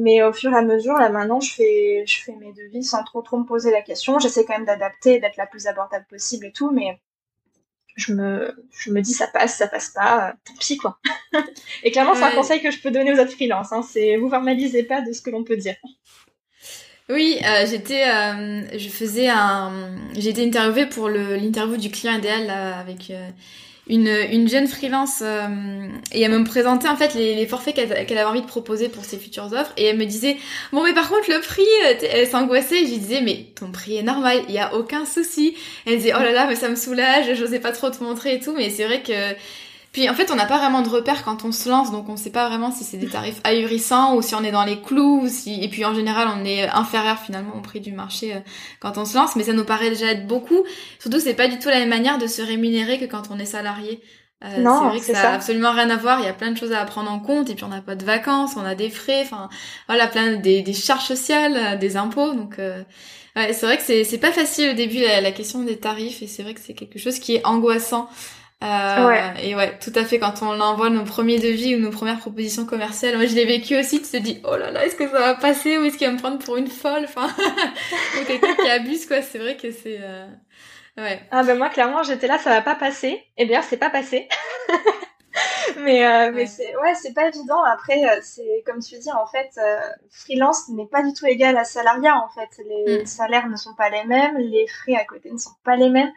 [0.01, 3.03] Mais au fur et à mesure, là maintenant, je fais, je fais mes devis sans
[3.03, 4.17] trop trop me poser la question.
[4.17, 6.97] J'essaie quand même d'adapter, d'être la plus abordable possible et tout, mais
[7.97, 10.99] je me, je me dis ça passe, ça passe pas, tant pis quoi.
[11.83, 13.73] et clairement, c'est un conseil que je peux donner aux autres freelances.
[13.73, 15.75] Hein, c'est vous formalisez pas de ce que l'on peut dire.
[17.09, 22.49] Oui, euh, j'étais, euh, je faisais un, j'ai été interviewée pour l'interview du client idéal
[22.49, 23.11] avec.
[23.89, 28.29] Une, une jeune freelance euh, et elle me présentait en fait les, forfaits qu'elle avait
[28.29, 30.37] envie de proposer pour ses futures offres et elle me disait
[30.71, 33.97] bon mais par contre le prix euh, elle s'angoissait je lui disais mais ton prix
[33.97, 35.55] est normal il y a aucun souci
[35.87, 38.39] elle disait oh là là mais ça me soulage j'osais pas trop te montrer et
[38.39, 39.13] tout mais c'est vrai que
[39.91, 42.17] puis en fait, on n'a pas vraiment de repères quand on se lance, donc on
[42.17, 45.21] sait pas vraiment si c'est des tarifs ahurissants ou si on est dans les clous,
[45.23, 45.63] ou si...
[45.63, 48.39] et puis en général, on est inférieur finalement au prix du marché euh,
[48.79, 50.63] quand on se lance, mais ça nous paraît déjà être beaucoup.
[50.99, 53.45] Surtout, c'est pas du tout la même manière de se rémunérer que quand on est
[53.45, 54.01] salarié.
[54.45, 56.19] Euh, non, c'est vrai que ça, ça, a absolument rien à voir.
[56.19, 57.49] Il y a plein de choses à prendre en compte.
[57.49, 59.49] Et puis on n'a pas de vacances, on a des frais, enfin
[59.87, 62.33] voilà, plein des, des charges sociales, euh, des impôts.
[62.33, 62.81] Donc euh,
[63.35, 66.21] ouais, c'est vrai que c'est c'est pas facile au début la, la question des tarifs.
[66.21, 68.09] Et c'est vrai que c'est quelque chose qui est angoissant.
[68.61, 70.19] Euh, Et ouais, tout à fait.
[70.19, 73.77] Quand on envoie nos premiers devis ou nos premières propositions commerciales, moi je l'ai vécu
[73.77, 74.01] aussi.
[74.01, 76.13] Tu te dis, oh là là, est-ce que ça va passer ou est-ce qu'il va
[76.13, 77.27] me prendre pour une folle Enfin,
[78.21, 79.21] ou quelqu'un qui abuse quoi.
[79.21, 79.99] C'est vrai que c'est.
[80.01, 80.27] Euh...
[80.97, 81.21] Ouais.
[81.31, 83.23] Ah ben moi clairement j'étais là, ça va pas passer.
[83.37, 84.27] Et d'ailleurs c'est pas passé.
[85.77, 87.63] mais euh, mais c'est ouais c'est pas évident.
[87.63, 91.57] Après euh, c'est comme tu dis en fait, euh, freelance n'est pas du tout égal
[91.57, 92.61] à salariat en fait.
[92.67, 93.05] Les mm.
[93.05, 96.11] salaires ne sont pas les mêmes, les frais à côté ne sont pas les mêmes.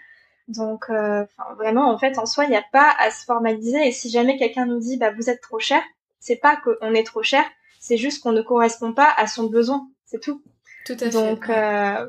[0.52, 1.24] Donc, euh,
[1.56, 3.86] vraiment, en fait, en soi, il n'y a pas à se formaliser.
[3.86, 5.82] Et si jamais quelqu'un nous dit, bah, vous êtes trop cher,
[6.20, 7.44] c'est pas qu'on est trop cher,
[7.80, 10.42] C'est juste qu'on ne correspond pas à son besoin, c'est tout.
[10.86, 11.10] Tout à fait.
[11.10, 12.06] Donc, il euh,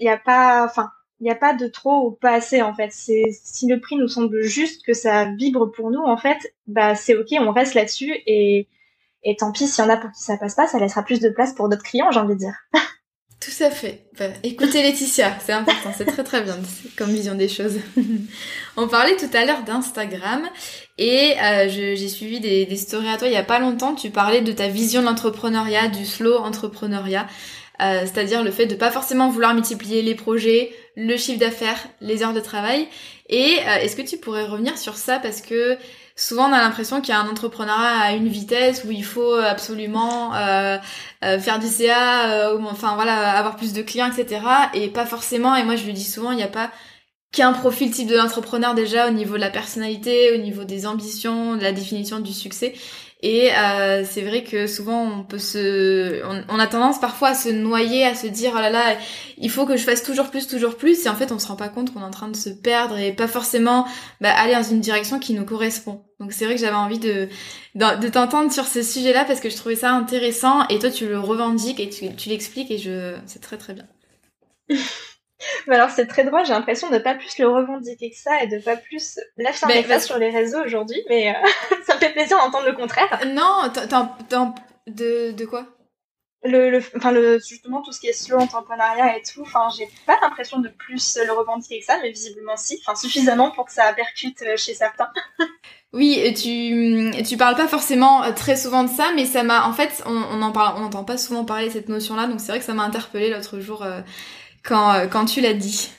[0.00, 2.90] n'y a pas, enfin, il n'y a pas de trop ou pas assez en fait.
[2.92, 6.94] C'est si le prix nous semble juste, que ça vibre pour nous en fait, bah
[6.94, 8.68] c'est ok, on reste là-dessus et
[9.22, 11.20] et tant pis s'il y en a pour qui ça passe pas, ça laissera plus
[11.20, 12.56] de place pour d'autres clients, j'ai envie de dire.
[13.44, 14.00] Tout à fait.
[14.18, 16.56] Bah, écoutez Laetitia, c'est important, c'est très très bien
[16.96, 17.78] comme vision des choses.
[18.78, 20.48] On parlait tout à l'heure d'Instagram
[20.96, 23.94] et euh, j'ai suivi des, des stories à toi il y a pas longtemps.
[23.94, 27.26] Tu parlais de ta vision de l'entrepreneuriat, du slow entrepreneuriat.
[27.82, 32.22] Euh, c'est-à-dire le fait de pas forcément vouloir multiplier les projets, le chiffre d'affaires, les
[32.22, 32.88] heures de travail.
[33.28, 35.76] Et euh, est-ce que tu pourrais revenir sur ça parce que
[36.16, 39.34] souvent on a l'impression qu'il y a un entrepreneuriat à une vitesse où il faut
[39.34, 40.78] absolument euh,
[41.20, 44.42] faire du CA, enfin voilà, avoir plus de clients, etc.
[44.74, 45.56] Et pas forcément.
[45.56, 46.70] Et moi je le dis souvent, il n'y a pas
[47.34, 51.56] qu'un profil type de l'entrepreneur déjà au niveau de la personnalité, au niveau des ambitions,
[51.56, 52.74] de la définition du succès.
[53.26, 57.48] Et euh, c'est vrai que souvent on peut se, on, a tendance parfois à se
[57.48, 58.98] noyer, à se dire oh là là,
[59.38, 61.56] il faut que je fasse toujours plus, toujours plus, et en fait on se rend
[61.56, 63.86] pas compte qu'on est en train de se perdre et pas forcément
[64.20, 66.04] bah, aller dans une direction qui nous correspond.
[66.20, 67.30] Donc c'est vrai que j'avais envie de
[67.74, 71.18] de, t'entendre sur ce sujet-là parce que je trouvais ça intéressant et toi tu le
[71.18, 73.86] revendiques et tu, tu l'expliques et je, c'est très très bien.
[75.68, 78.58] alors c'est très drôle, j'ai l'impression de pas plus le revendiquer que ça et de
[78.58, 82.66] pas plus l'affirmer ça sur les réseaux aujourd'hui, mais euh, ça me fait plaisir d'entendre
[82.66, 83.20] le contraire.
[83.26, 83.70] Non,
[84.86, 85.66] de, de quoi?
[86.46, 89.88] Le, le, enfin le, justement tout ce qui est slow entrepreneuriat et tout, enfin j'ai
[90.04, 93.72] pas l'impression de plus le revendiquer que ça, mais visiblement si, enfin suffisamment pour que
[93.72, 95.08] ça percute euh, chez certains.
[95.94, 99.72] oui, tu tu parles pas forcément euh, très souvent de ça, mais ça m'a en
[99.72, 102.40] fait on, on en parle, on n'entend pas souvent parler de cette notion là, donc
[102.40, 104.02] c'est vrai que ça m'a interpellé l'autre jour euh,
[104.64, 105.90] quand tu l'as dit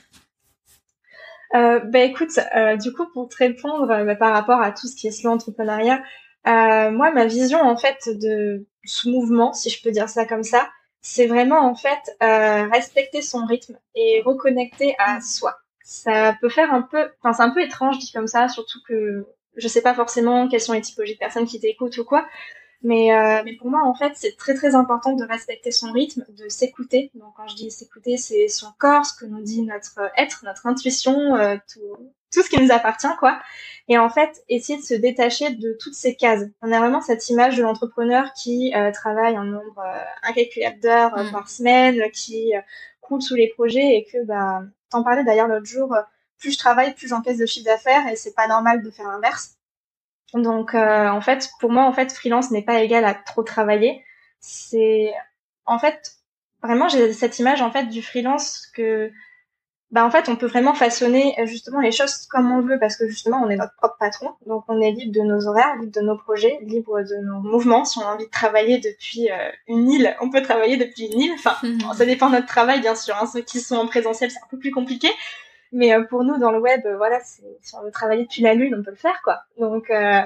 [1.55, 4.87] euh, bah écoute, euh, du coup pour te répondre euh, bah, par rapport à tout
[4.87, 6.03] ce qui est slow entrepreneuriat,
[6.47, 10.43] euh, moi ma vision en fait de ce mouvement, si je peux dire ça comme
[10.43, 10.69] ça,
[11.01, 15.57] c'est vraiment en fait respecter son rythme et reconnecter à soi.
[15.83, 19.25] Ça peut faire un peu, enfin c'est un peu étrange dit comme ça, surtout que
[19.55, 22.27] je sais pas forcément quelles sont les typologies de personnes qui t'écoutent ou quoi,
[22.85, 26.23] mais, euh, mais pour moi, en fait, c'est très très important de respecter son rythme,
[26.29, 27.09] de s'écouter.
[27.15, 30.67] Donc quand je dis s'écouter, c'est son corps, ce que nous dit notre être, notre
[30.67, 33.39] intuition, euh, tout, tout ce qui nous appartient, quoi.
[33.87, 36.43] Et en fait, essayer de se détacher de toutes ces cases.
[36.61, 39.83] On a vraiment cette image de l'entrepreneur qui euh, travaille un nombre
[40.21, 41.31] incalculable d'heures mm.
[41.31, 42.53] par semaine, qui
[43.01, 45.95] coule sous les projets et que, bah, t'en parlais d'ailleurs l'autre jour,
[46.37, 49.55] plus je travaille, plus j'encaisse de chiffre d'affaires et c'est pas normal de faire l'inverse.
[50.33, 54.03] Donc euh, en fait, pour moi, en fait, freelance n'est pas égal à trop travailler.
[54.39, 55.13] C'est
[55.65, 56.15] en fait
[56.61, 59.11] vraiment j'ai cette image en fait du freelance que
[59.91, 62.97] bah en fait on peut vraiment façonner euh, justement les choses comme on veut parce
[62.97, 65.93] que justement on est notre propre patron donc on est libre de nos horaires libre
[65.93, 69.51] de nos projets libre de nos mouvements si on a envie de travailler depuis euh,
[69.67, 71.55] une île on peut travailler depuis une île enfin
[71.95, 73.27] ça dépend de notre travail bien sûr hein.
[73.27, 75.09] ceux qui sont en présentiel c'est un peu plus compliqué
[75.71, 77.43] mais euh, pour nous, dans le web, euh, voilà, si
[77.75, 79.41] on veut travailler depuis la lune, on peut le faire, quoi.
[79.57, 80.21] Donc, euh,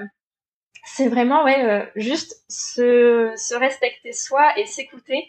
[0.86, 5.28] c'est vraiment, ouais, juste se, respecter soi et s'écouter.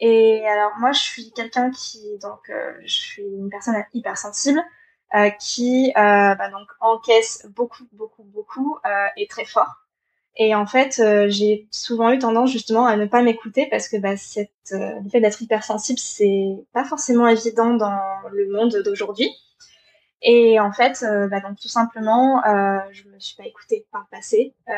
[0.00, 2.50] Et alors, moi, je suis quelqu'un qui, donc,
[2.84, 4.62] je suis une personne hypersensible.
[5.38, 8.78] Qui bah, donc encaisse beaucoup, beaucoup, beaucoup
[9.16, 9.81] et très fort.
[10.36, 14.16] Et en fait, j'ai souvent eu tendance justement à ne pas m'écouter parce que bah,
[14.16, 18.00] cette, le fait d'être hypersensible, c'est pas forcément évident dans
[18.32, 19.30] le monde d'aujourd'hui.
[20.24, 24.02] Et en fait, euh, bah donc tout simplement, euh, je me suis pas écoutée par
[24.02, 24.54] le passé.
[24.68, 24.72] Euh,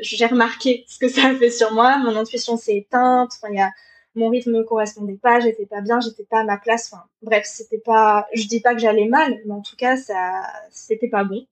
[0.00, 1.98] j'ai remarqué ce que ça a fait sur moi.
[1.98, 3.32] Mon intuition s'est éteinte.
[3.36, 3.70] Enfin, y a,
[4.16, 5.38] mon rythme ne correspondait pas.
[5.38, 6.00] J'étais pas bien.
[6.00, 6.92] J'étais pas à ma place.
[6.92, 8.26] Enfin, bref, c'était pas.
[8.34, 11.46] Je dis pas que j'allais mal, mais en tout cas, ça, c'était pas bon.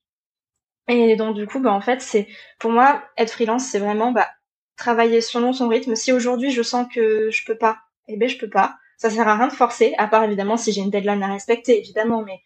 [0.88, 4.28] Et donc du coup, bah en fait, c'est pour moi être freelance, c'est vraiment bah
[4.76, 5.94] travailler selon son rythme.
[5.96, 8.76] Si aujourd'hui je sens que je peux pas, eh ben je peux pas.
[8.98, 11.78] Ça sert à rien de forcer, à part évidemment si j'ai une deadline à respecter,
[11.78, 12.40] évidemment, mais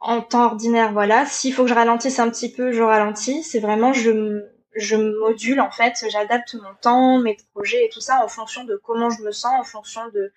[0.00, 1.26] en temps ordinaire, voilà.
[1.26, 3.42] S'il faut que je ralentisse un petit peu, je ralentis.
[3.42, 4.42] C'est vraiment, je,
[4.76, 8.76] je module, en fait, j'adapte mon temps, mes projets et tout ça en fonction de
[8.84, 10.32] comment je me sens, en fonction de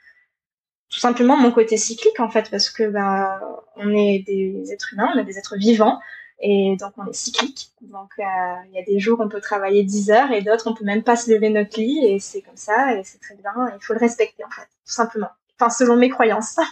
[0.89, 3.41] tout simplement mon côté cyclique, en fait, parce que, bah,
[3.75, 5.99] on est des êtres humains, on est des êtres vivants.
[6.39, 7.71] Et donc on est cyclique.
[7.81, 8.23] Donc euh,
[8.69, 11.03] il y a des jours on peut travailler 10 heures et d'autres on peut même
[11.03, 13.51] pas se lever notre lit et c'est comme ça et c'est très bien.
[13.75, 15.29] Il faut le respecter en fait, tout simplement.
[15.59, 16.57] Enfin selon mes croyances.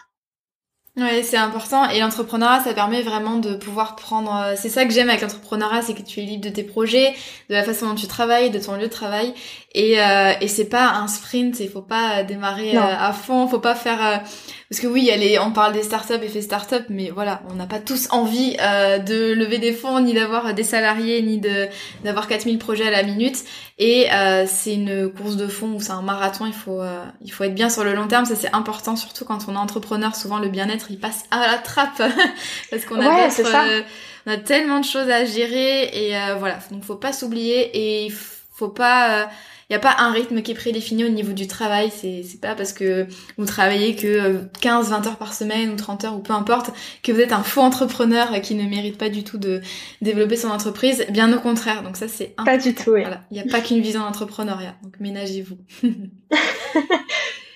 [0.98, 1.90] Ouais, c'est important.
[1.90, 4.34] Et l'entrepreneuriat, ça permet vraiment de pouvoir prendre.
[4.34, 7.14] Euh, c'est ça que j'aime avec l'entrepreneuriat, c'est que tu es libre de tes projets,
[7.50, 9.34] de la façon dont tu travailles, de ton lieu de travail.
[9.74, 11.60] Et, euh, et c'est pas un sprint.
[11.60, 13.46] Il faut pas démarrer euh, à fond.
[13.50, 14.24] Faut pas faire
[14.70, 17.54] parce que oui, y a les, on parle des startups, effet startup, mais voilà, on
[17.54, 21.68] n'a pas tous envie euh, de lever des fonds, ni d'avoir des salariés, ni de
[22.04, 23.44] d'avoir 4000 projets à la minute.
[23.78, 26.48] Et euh, c'est une course de fond ou c'est un marathon.
[26.48, 28.26] Il faut euh, il faut être bien sur le long terme.
[28.26, 30.16] Ça c'est important, surtout quand on est entrepreneur.
[30.16, 32.02] Souvent le bien-être il passe à la trappe
[32.72, 33.82] parce qu'on a ouais, euh,
[34.26, 36.58] on a tellement de choses à gérer et euh, voilà.
[36.72, 38.14] Donc faut pas s'oublier et il
[38.54, 39.30] faut pas
[39.70, 41.92] il n'y a pas un rythme qui est prédéfini au niveau du travail.
[41.96, 45.76] C'est, c'est pas parce que vous travaillez que 15, euh, 20 heures par semaine ou
[45.76, 49.10] 30 heures ou peu importe que vous êtes un faux entrepreneur qui ne mérite pas
[49.10, 49.62] du tout de
[50.02, 51.06] développer son entreprise.
[51.10, 51.82] Bien au contraire.
[51.82, 54.76] Donc ça, c'est Pas du tout, Il n'y a pas qu'une vision d'entrepreneuriat.
[54.84, 55.58] Donc ménagez-vous.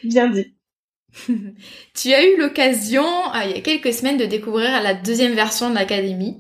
[0.04, 0.56] Bien dit.
[1.96, 5.70] tu as eu l'occasion, euh, il y a quelques semaines, de découvrir la deuxième version
[5.70, 6.38] de l'académie.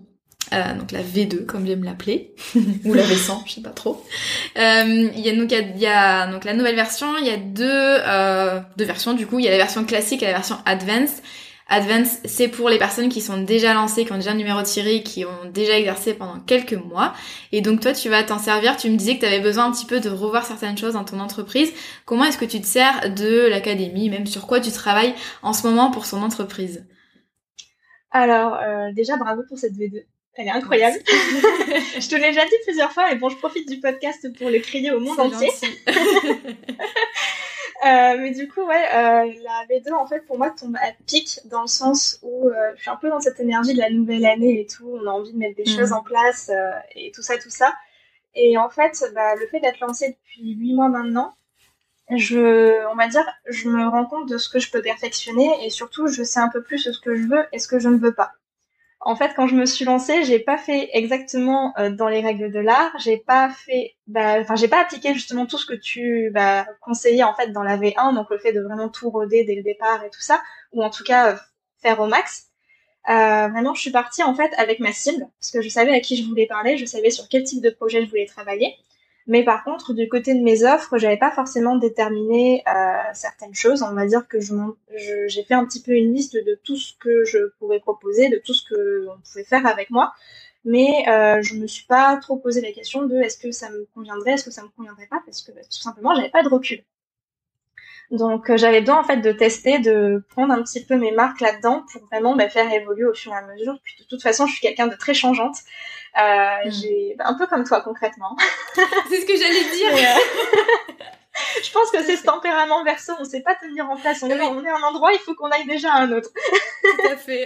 [0.51, 2.33] Euh, donc la V2 comme j'aime l'appeler,
[2.85, 4.03] ou la V100, je sais pas trop.
[4.57, 7.67] Euh, il y a donc y, a, donc la nouvelle version, il y a deux
[7.69, 11.21] euh, deux versions du coup, il y a la version classique et la version Advanced.
[11.71, 14.97] Advanced, c'est pour les personnes qui sont déjà lancées, qui ont déjà un numéro de
[15.03, 17.13] qui ont déjà exercé pendant quelques mois.
[17.51, 18.75] Et donc toi, tu vas t'en servir.
[18.75, 21.03] Tu me disais que tu avais besoin un petit peu de revoir certaines choses dans
[21.03, 21.71] ton entreprise.
[22.05, 25.67] Comment est-ce que tu te sers de l'académie, même sur quoi tu travailles en ce
[25.67, 26.87] moment pour son entreprise?
[28.09, 30.05] Alors, euh, déjà, bravo pour cette V2.
[30.39, 30.97] Elle est incroyable.
[31.05, 34.59] je te l'ai déjà dit plusieurs fois, mais bon, je profite du podcast pour le
[34.59, 35.49] crier au monde entier.
[37.85, 41.41] euh, mais du coup, ouais, euh, la V2, en fait, pour moi, tombe à pic
[41.43, 44.25] dans le sens où euh, je suis un peu dans cette énergie de la nouvelle
[44.25, 44.89] année et tout.
[45.03, 45.77] On a envie de mettre des mm.
[45.77, 46.49] choses en place
[46.95, 47.73] et tout ça, tout ça.
[48.33, 51.35] Et en fait, bah, le fait d'être lancée depuis huit mois maintenant,
[52.15, 55.69] je, on va dire, je me rends compte de ce que je peux perfectionner et
[55.69, 57.97] surtout, je sais un peu plus ce que je veux et ce que je ne
[57.97, 58.31] veux pas.
[59.01, 62.51] En fait, quand je me suis lancée, j'ai pas fait exactement euh, dans les règles
[62.51, 62.91] de l'art.
[62.99, 67.23] J'ai pas fait, bah, enfin, j'ai pas appliqué justement tout ce que tu bah, conseillais
[67.23, 70.03] en fait dans la V1, donc le fait de vraiment tout roder dès le départ
[70.03, 70.41] et tout ça,
[70.73, 71.37] ou en tout cas euh,
[71.81, 72.47] faire au max.
[73.09, 76.01] Euh, vraiment, je suis partie en fait avec ma cible, parce que je savais à
[76.01, 78.75] qui je voulais parler, je savais sur quel type de projet je voulais travailler.
[79.29, 83.83] Mais par contre, du côté de mes offres, j'avais pas forcément déterminé euh, certaines choses.
[83.83, 87.23] On va dire que j'ai fait un petit peu une liste de tout ce que
[87.25, 90.13] je pouvais proposer, de tout ce que on pouvait faire avec moi.
[90.65, 93.87] Mais euh, je me suis pas trop posé la question de est-ce que ça me
[93.93, 96.49] conviendrait, est-ce que ça me conviendrait pas, parce que bah, tout simplement, j'avais pas de
[96.49, 96.83] recul.
[98.09, 101.41] Donc euh, j'avais besoin en fait de tester, de prendre un petit peu mes marques
[101.41, 103.79] là-dedans pour vraiment bah, faire évoluer au fur et à mesure.
[103.83, 105.57] Puis de toute façon, je suis quelqu'un de très changeante.
[106.17, 106.71] Euh, hmm.
[106.71, 108.35] J'ai un peu comme toi concrètement.
[109.09, 109.93] c'est ce que j'allais dire.
[109.93, 111.05] Euh,
[111.63, 114.23] je pense que c'est ce tempérament verso, on sait pas tenir en place.
[114.23, 116.29] On est, on est à un endroit, il faut qu'on aille déjà à un autre.
[116.83, 117.45] Tout à fait.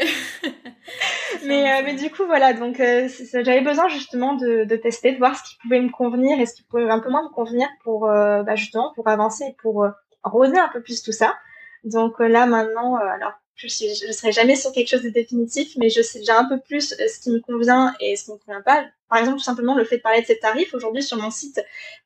[1.46, 5.18] mais, euh, mais du coup, voilà, donc euh, j'avais besoin justement de, de, tester, de
[5.18, 7.68] voir ce qui pouvait me convenir et ce qui pouvait un peu moins me convenir
[7.84, 9.88] pour euh, bah, justement pour avancer, pour
[10.24, 11.36] rôder un peu plus tout ça.
[11.84, 15.90] Donc là maintenant, alors je suis, je serai jamais sur quelque chose de définitif, mais
[15.90, 18.38] je sais déjà un peu plus euh, ce qui me convient et ce qui me
[18.38, 18.86] convient pas.
[19.10, 20.74] Par exemple, tout simplement le fait de parler de ces tarifs.
[20.74, 21.60] Aujourd'hui, sur mon site,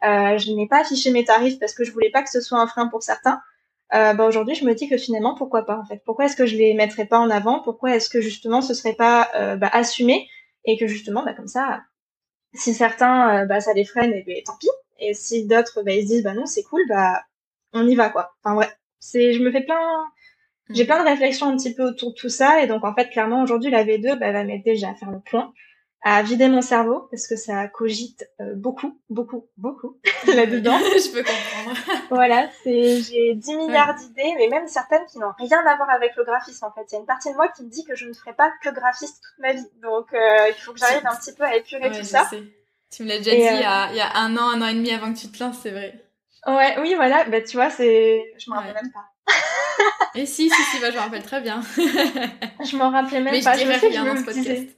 [0.03, 2.59] euh, je n'ai pas affiché mes tarifs parce que je voulais pas que ce soit
[2.59, 3.41] un frein pour certains.
[3.93, 6.01] Euh, bah aujourd'hui, je me dis que finalement, pourquoi pas en fait?
[6.05, 7.61] Pourquoi est-ce que je les mettrais pas en avant?
[7.61, 10.27] Pourquoi est-ce que justement ce serait pas bah, assumé?
[10.65, 11.83] Et que justement, bah, comme ça,
[12.53, 14.67] si certains, ça les freine, ben tant pis.
[14.99, 16.83] Et si d'autres, ils se disent, non, c'est cool,
[17.71, 18.13] on y va.
[18.43, 18.67] Enfin
[18.99, 20.03] c'est, je me fais plein
[20.69, 23.09] j'ai plein de réflexions un petit peu autour de tout ça et donc en fait
[23.09, 25.53] clairement aujourd'hui la V2 bah, va m'aider déjà à faire le point,
[26.03, 30.77] à vider mon cerveau parce que ça cogite euh, beaucoup, beaucoup, beaucoup là-dedans.
[30.79, 32.05] Je peux comprendre.
[32.09, 36.15] voilà, c'est j'ai 10 milliards d'idées mais même certaines qui n'ont rien à voir avec
[36.15, 36.85] le graphisme en fait.
[36.91, 38.51] Il y a une partie de moi qui me dit que je ne ferai pas
[38.61, 39.67] que graphiste toute ma vie.
[39.81, 42.29] Donc euh, il faut que j'arrive un petit peu à épurer tout ça.
[42.89, 44.61] Tu me l'as déjà dit il, y a, euh, il y a un an, un
[44.61, 46.03] an et demi avant que tu te lances, c'est vrai.
[46.45, 49.33] Ouais, oui, voilà, bah tu vois, c'est je m'en rappelle même pas.
[50.15, 51.61] Et si, si, si, bah, je me rappelle très bien.
[51.77, 53.53] je m'en rappelais même mais pas.
[53.53, 54.69] Je dirais rien dans ce podcast.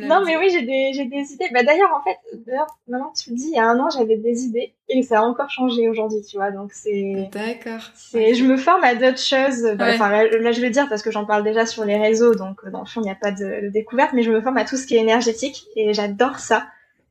[0.00, 1.48] non, mais oui, j'ai des, j'ai des idées.
[1.52, 2.16] Bah, d'ailleurs, en fait,
[2.46, 5.20] d'ailleurs, maintenant tu le dis, il y a un an, j'avais des idées et ça
[5.20, 6.50] a encore changé aujourd'hui, tu vois.
[6.50, 7.28] Donc, c'est.
[7.32, 7.82] D'accord.
[7.94, 9.62] C'est, je me forme à d'autres choses.
[9.76, 12.68] Bah, enfin, là, je vais dire parce que j'en parle déjà sur les réseaux, donc,
[12.70, 14.64] dans le fond, il n'y a pas de, de, découverte, mais je me forme à
[14.64, 16.66] tout ce qui est énergétique et j'adore ça.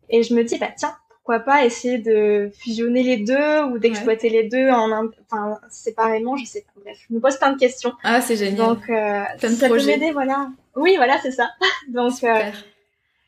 [0.10, 4.30] Et je me dis, bah, tiens, pourquoi pas essayer de fusionner les deux ou d'exploiter
[4.30, 4.92] les deux en
[5.30, 6.82] enfin séparément je sais pas.
[6.84, 7.94] Bref je me pose plein de questions.
[8.04, 8.58] Ah c'est génial.
[8.58, 10.50] Donc euh, ça peut m'aider voilà.
[10.76, 11.50] Oui voilà c'est ça.
[11.90, 12.50] Donc euh,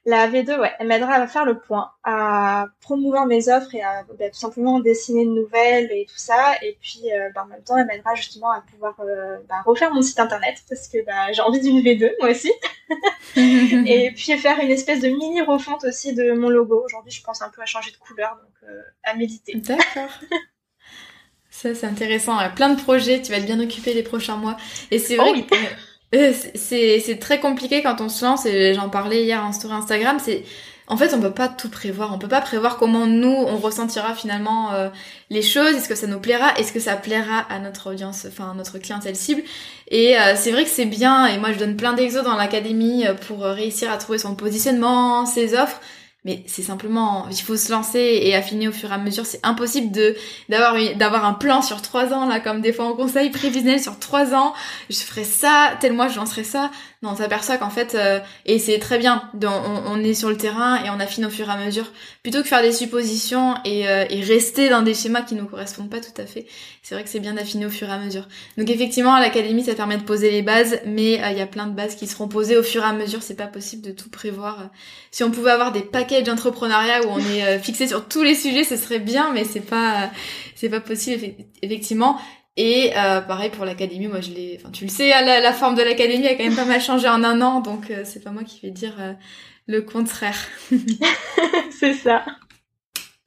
[0.06, 4.04] la V2, ouais, elle m'aidera à faire le point, à promouvoir mes offres et à
[4.20, 6.56] bah, tout simplement dessiner de nouvelles et tout ça.
[6.62, 9.94] Et puis, euh, bah, en même temps, elle m'aidera justement à pouvoir euh, bah, refaire
[9.94, 10.98] mon site internet parce que
[11.32, 12.52] j'ai envie d'une V2, moi aussi.
[13.38, 16.84] et puis faire une espèce de mini refonte aussi de mon logo.
[16.84, 19.56] Aujourd'hui, je pense un peu à changer de couleur, donc euh, à méditer.
[19.56, 20.10] D'accord.
[21.50, 22.38] Ça, c'est intéressant.
[22.56, 24.58] Plein de projets, tu vas être bien occupé les prochains mois.
[24.92, 25.70] Et c'est vrai oh que euh,
[26.56, 30.44] c'est très compliqué quand on se lance, et j'en parlais hier en story Instagram, c'est
[30.88, 32.14] en fait, on peut pas tout prévoir.
[32.14, 34.90] On peut pas prévoir comment nous on ressentira finalement euh,
[35.30, 35.76] les choses.
[35.76, 36.54] Est-ce que ça nous plaira?
[36.58, 39.44] Est-ce que ça plaira à notre audience, enfin à notre clientèle cible?
[39.88, 41.28] Et euh, c'est vrai que c'est bien.
[41.28, 45.56] Et moi, je donne plein d'exos dans l'académie pour réussir à trouver son positionnement, ses
[45.56, 45.80] offres
[46.26, 49.26] mais c'est simplement il faut se lancer et affiner au fur et à mesure.
[49.26, 50.16] C'est impossible de
[50.50, 54.00] d'avoir d'avoir un plan sur trois ans là comme des fois en conseil prévisionnel sur
[54.00, 54.54] trois ans.
[54.90, 56.72] Je ferai ça tel mois je lancerai ça
[57.04, 60.84] non on s'aperçoit qu'en fait euh, et c'est très bien on, est sur le terrain
[60.84, 61.92] et on affine au fur et à mesure.
[62.24, 66.00] Plutôt que faire des suppositions et, euh, rester dans des schémas qui nous correspondent pas
[66.00, 66.48] tout à fait
[66.82, 68.28] c'est vrai que c'est bien d'affiner au fur et à mesure.
[68.58, 71.46] Donc effectivement à l'académie ça permet de poser les bases mais euh, il y a
[71.46, 73.22] plein de bases qui seront posées au fur et à mesure.
[73.22, 74.70] C'est pas possible de tout prévoir.
[75.12, 78.64] Si on pouvait avoir des paquets d'entrepreneuriat où on est fixé sur tous les sujets,
[78.64, 80.10] ce serait bien, mais c'est pas,
[80.56, 82.18] c'est pas possible effectivement.
[82.56, 85.76] Et euh, pareil pour l'académie, moi je l'ai, enfin tu le sais, la, la forme
[85.76, 88.30] de l'académie a quand même pas mal changé en un an, donc euh, c'est pas
[88.30, 88.96] moi qui vais dire
[89.66, 90.38] le contraire.
[91.80, 92.24] c'est ça.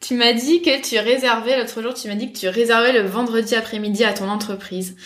[0.01, 3.01] Tu m'as dit que tu réservais l'autre jour, tu m'as dit que tu réservais le
[3.01, 4.97] vendredi après-midi à ton entreprise.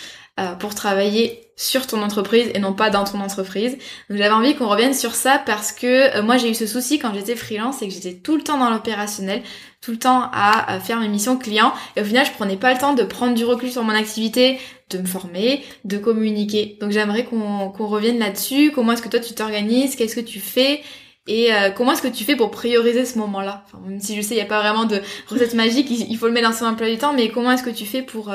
[0.40, 3.72] Euh, pour travailler sur ton entreprise et non pas dans ton entreprise.
[4.08, 6.98] Donc j'avais envie qu'on revienne sur ça parce que euh, moi j'ai eu ce souci
[6.98, 9.42] quand j'étais freelance et que j'étais tout le temps dans l'opérationnel,
[9.82, 12.78] tout le temps à, faire mes missions clients et au final je prenais pas le
[12.78, 16.78] temps de prendre du recul sur mon activité, de me former, de communiquer.
[16.80, 18.72] Donc j'aimerais qu'on revienne là-dessus.
[18.74, 19.96] Comment est-ce que toi tu t'organises?
[19.96, 20.80] Qu'est-ce que tu fais?
[21.26, 23.64] Et euh, comment est-ce que tu fais pour prioriser ce moment-là?
[23.86, 26.32] Même si je sais, il n'y a pas vraiment de recette magique, il, faut le
[26.32, 28.32] mettre dans son emploi du temps, mais comment est-ce que tu fais pour,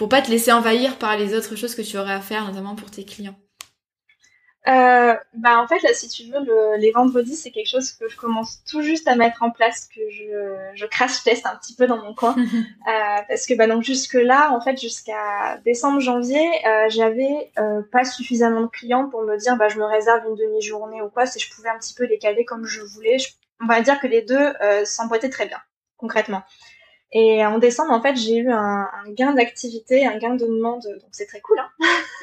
[0.00, 2.74] pour pas te laisser envahir par les autres choses que tu aurais à faire, notamment
[2.74, 3.38] pour tes clients.
[4.66, 8.16] Euh, bah en fait là si tu veux les vendredis c'est quelque chose que je
[8.16, 11.86] commence tout juste à mettre en place que je, je crash teste un petit peu
[11.86, 12.34] dans mon coin.
[12.88, 17.82] Euh, parce que bah donc jusque là en fait jusqu'à décembre janvier euh, j'avais euh,
[17.92, 21.26] pas suffisamment de clients pour me dire bah je me réserve une demi-journée ou quoi.
[21.26, 23.18] Si je pouvais un petit peu les caler comme je voulais.
[23.62, 24.52] On va dire que les deux
[24.84, 25.58] s'emboîtaient très bien
[25.98, 26.42] concrètement
[27.12, 30.82] et en décembre, en fait, j'ai eu un, un gain d'activité, un gain de demande,
[30.82, 31.58] donc c'est très cool.
[31.58, 31.70] Hein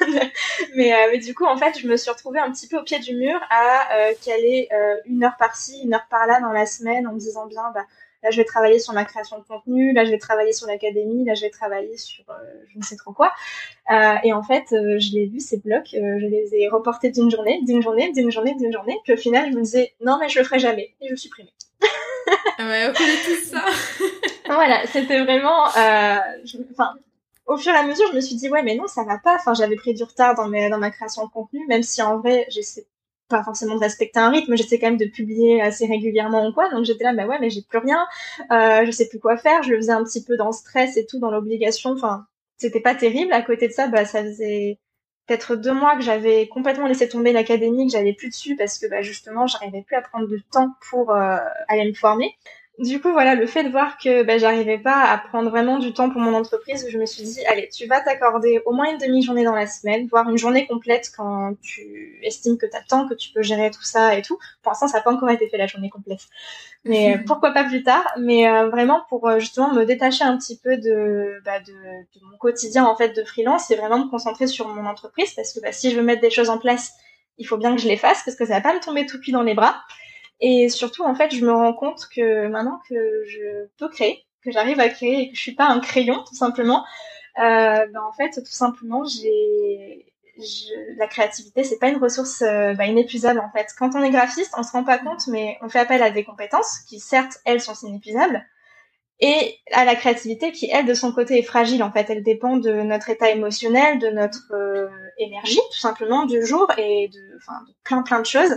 [0.76, 2.82] mais, euh, mais, du coup, en fait, je me suis retrouvée un petit peu au
[2.82, 6.64] pied du mur à euh, caler euh, une heure par-ci, une heure par-là dans la
[6.64, 7.84] semaine, en me disant bien, bah,
[8.22, 11.22] là, je vais travailler sur ma création de contenu, là, je vais travailler sur l'académie,
[11.26, 12.34] là, je vais travailler sur euh,
[12.72, 13.34] je ne sais trop quoi.
[14.24, 17.82] et en fait, je l'ai vu, ces blocs, je les ai reportés d'une journée, d'une
[17.82, 20.46] journée, d'une journée, d'une journée, puis au final, je me disais, non, mais je le
[20.46, 21.52] ferai jamais, et je supprimais.
[22.58, 23.64] ouais, on connaît tout ça.
[24.54, 26.18] voilà, c'était vraiment, euh,
[26.72, 26.94] enfin,
[27.46, 29.36] au fur et à mesure, je me suis dit ouais, mais non, ça va pas.
[29.36, 32.18] Enfin, j'avais pris du retard dans mes, dans ma création de contenu, même si en
[32.18, 32.86] vrai, j'essaie
[33.28, 36.70] pas forcément de respecter un rythme, j'essaie quand même de publier assez régulièrement ou quoi.
[36.70, 38.06] Donc j'étais là, bah ouais, mais j'ai plus rien,
[38.50, 39.62] euh, je sais plus quoi faire.
[39.62, 41.90] Je le faisais un petit peu dans le stress et tout, dans l'obligation.
[41.92, 42.26] Enfin,
[42.56, 43.32] c'était pas terrible.
[43.32, 44.78] À côté de ça, bah ça faisait
[45.26, 48.86] peut-être deux mois que j'avais complètement laissé tomber l'académie, que j'allais plus dessus parce que
[48.86, 51.38] bah justement, j'arrivais plus à prendre du temps pour euh,
[51.68, 52.34] aller me former
[52.78, 55.92] du coup, voilà, le fait de voir que ben, j'arrivais pas à prendre vraiment du
[55.92, 58.98] temps pour mon entreprise, je me suis dit, allez, tu vas t'accorder au moins une
[58.98, 63.08] demi-journée dans la semaine, voire une journée complète quand tu estimes que tu as temps,
[63.08, 64.38] que tu peux gérer tout ça et tout.
[64.62, 66.20] Pour l'instant, ça n'a pas encore été fait la journée complète.
[66.84, 70.36] Mais euh, pourquoi pas plus tard Mais euh, vraiment pour euh, justement me détacher un
[70.38, 74.08] petit peu de, bah, de, de, mon quotidien en fait de freelance et vraiment me
[74.10, 76.92] concentrer sur mon entreprise parce que bah, si je veux mettre des choses en place,
[77.38, 79.18] il faut bien que je les fasse parce que ça va pas me tomber tout
[79.20, 79.82] cuit dans les bras.
[80.40, 84.50] Et surtout, en fait, je me rends compte que maintenant que je peux créer, que
[84.52, 86.84] j'arrive à créer et que je suis pas un crayon, tout simplement,
[87.38, 90.06] euh, ben en fait, tout simplement, j'ai
[90.96, 93.74] la créativité, c'est pas une ressource euh, bah, inépuisable en fait.
[93.78, 96.24] Quand on est graphiste, on se rend pas compte, mais on fait appel à des
[96.24, 98.46] compétences qui, certes, elles sont inépuisables,
[99.20, 102.08] et à la créativité qui, elle, de son côté, est fragile en fait.
[102.08, 107.08] Elle dépend de notre état émotionnel, de notre euh, énergie, tout simplement, du jour et
[107.08, 108.54] de, de plein plein de choses.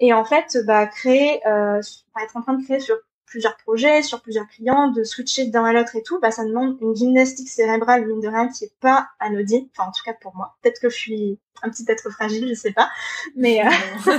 [0.00, 1.80] Et en fait, bah, créer, euh,
[2.22, 5.72] être en train de créer sur plusieurs projets, sur plusieurs clients, de switcher d'un à
[5.72, 9.08] l'autre et tout, bah, ça demande une gymnastique cérébrale, mine de rien, qui est pas
[9.18, 9.68] anodine.
[9.72, 10.56] Enfin, en tout cas pour moi.
[10.62, 12.90] Peut-être que je suis un petit être fragile, je sais pas.
[13.34, 13.70] Mais, euh...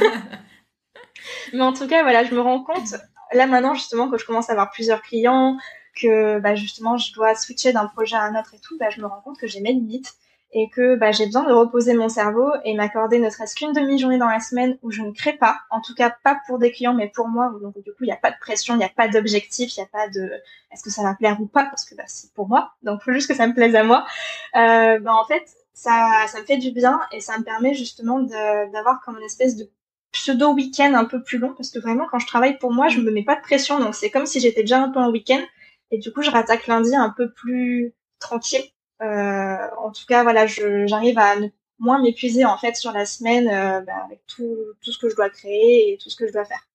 [1.54, 2.96] mais en tout cas, voilà, je me rends compte,
[3.34, 5.58] là maintenant, justement, que je commence à avoir plusieurs clients,
[5.96, 9.00] que, bah, justement, je dois switcher d'un projet à un autre et tout, bah, je
[9.00, 10.16] me rends compte que j'ai mes limites
[10.60, 14.18] et que bah, j'ai besoin de reposer mon cerveau et m'accorder ne serait-ce qu'une demi-journée
[14.18, 16.96] dans la semaine où je ne crée pas, en tout cas pas pour des clients
[16.96, 18.90] mais pour moi, donc du coup il n'y a pas de pression, il n'y a
[18.90, 20.32] pas d'objectif, il n'y a pas de
[20.72, 21.66] est-ce que ça va plaire ou pas?
[21.66, 24.08] Parce que bah, c'est pour moi, donc faut juste que ça me plaise à moi.
[24.56, 28.20] Euh, bah, en fait ça, ça me fait du bien et ça me permet justement
[28.20, 29.70] d'avoir comme une espèce de
[30.12, 33.00] pseudo week-end un peu plus long parce que vraiment quand je travaille pour moi je
[33.00, 33.80] me mets pas de pression.
[33.80, 35.44] Donc c'est comme si j'étais déjà un peu en week-end
[35.92, 38.64] et du coup je rattaque lundi un peu plus tranquille.
[39.00, 41.48] En tout cas, voilà, j'arrive à ne
[41.80, 43.46] moins m'épuiser en fait sur la semaine
[43.86, 46.46] bah, avec tout, tout ce que je dois créer et tout ce que je dois
[46.46, 46.68] faire.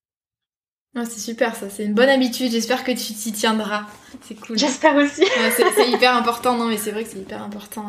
[0.94, 3.86] Oh, c'est super ça, c'est une bonne habitude, j'espère que tu t'y tiendras.
[4.20, 4.58] C'est cool.
[4.58, 5.24] J'espère aussi.
[5.56, 7.86] c'est hyper important, non mais c'est vrai que c'est hyper important.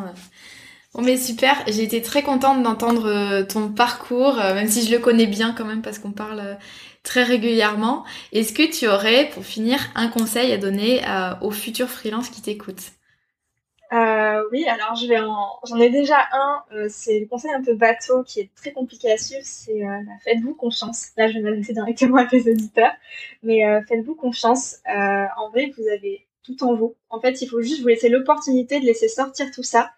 [0.93, 4.91] Bon mais super, j'ai été très contente d'entendre euh, ton parcours, euh, même si je
[4.91, 6.53] le connais bien quand même parce qu'on parle euh,
[7.01, 8.05] très régulièrement.
[8.31, 11.01] Est-ce que tu aurais, pour finir, un conseil à donner
[11.41, 12.91] aux futurs freelances qui t'écoutent?
[13.94, 16.64] Euh, oui, alors j'en ai déjà un.
[16.72, 19.44] Euh, c'est le conseil un peu bateau qui est très compliqué à suivre.
[19.44, 21.10] C'est euh, faites-vous confiance.
[21.16, 22.94] Là, je vais m'adresser directement à tes auditeurs,
[23.44, 24.78] mais faites-vous confiance.
[24.86, 26.96] en vrai, vous avez tout en vous.
[27.10, 29.91] En fait, il faut juste vous laisser l'opportunité de laisser sortir tout ça.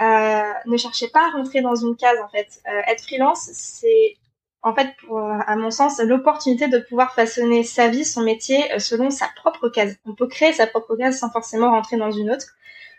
[0.00, 2.18] ne cherchez pas à rentrer dans une case.
[2.24, 4.16] En fait, être freelance, c'est
[4.62, 4.94] en fait,
[5.46, 9.96] à mon sens, l'opportunité de pouvoir façonner sa vie, son métier, selon sa propre case.
[10.06, 12.46] On peut créer sa propre case sans forcément rentrer dans une autre.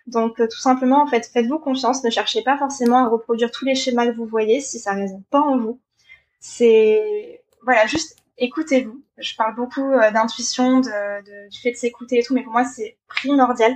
[0.07, 3.65] Donc euh, tout simplement, en fait, faites-vous confiance, ne cherchez pas forcément à reproduire tous
[3.65, 5.79] les schémas que vous voyez si ça résonne pas en vous.
[6.39, 9.01] C'est voilà, juste écoutez-vous.
[9.17, 12.65] Je parle beaucoup euh, d'intuition, de, du fait de s'écouter et tout, mais pour moi
[12.65, 13.73] c'est primordial.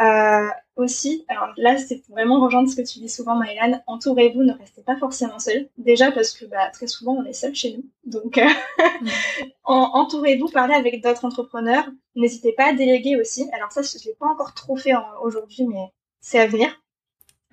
[0.00, 4.52] Euh, aussi, alors là, c'est vraiment rejoindre ce que tu dis souvent, Maëlan, entourez-vous, ne
[4.52, 5.68] restez pas forcément seul.
[5.78, 7.84] Déjà parce que bah, très souvent, on est seul chez nous.
[8.04, 8.48] Donc, euh,
[9.64, 11.88] entourez-vous, parlez avec d'autres entrepreneurs.
[12.16, 13.48] N'hésitez pas à déléguer aussi.
[13.52, 14.92] Alors ça, je ne l'ai pas encore trop fait
[15.22, 16.80] aujourd'hui, mais c'est à venir.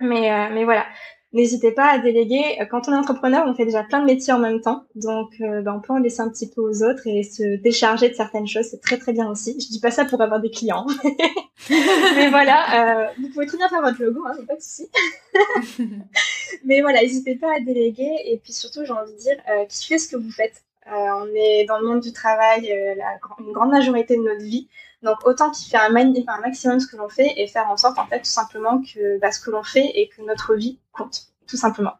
[0.00, 0.86] Mais, euh, mais voilà,
[1.32, 2.58] N'hésitez pas à déléguer.
[2.70, 4.84] Quand on est entrepreneur, on fait déjà plein de métiers en même temps.
[4.96, 8.08] Donc, euh, ben, on peut en laisser un petit peu aux autres et se décharger
[8.08, 8.66] de certaines choses.
[8.68, 9.56] C'est très, très bien aussi.
[9.60, 10.86] Je dis pas ça pour avoir des clients.
[11.70, 14.88] Mais voilà, euh, vous pouvez très bien faire votre logo, hein, pas de souci.
[16.64, 18.10] Mais voilà, n'hésitez pas à déléguer.
[18.24, 20.64] Et puis surtout, j'ai envie de dire, euh, kiffez ce que vous faites.
[20.86, 22.94] Euh, on est dans le monde du travail euh,
[23.38, 24.68] une grande majorité de notre vie.
[25.02, 27.98] Donc autant qu'il fait un, un, maximum ce que l'on fait et faire en sorte
[27.98, 31.28] en fait tout simplement que bah, ce que l'on fait et que notre vie compte,
[31.46, 31.94] tout simplement.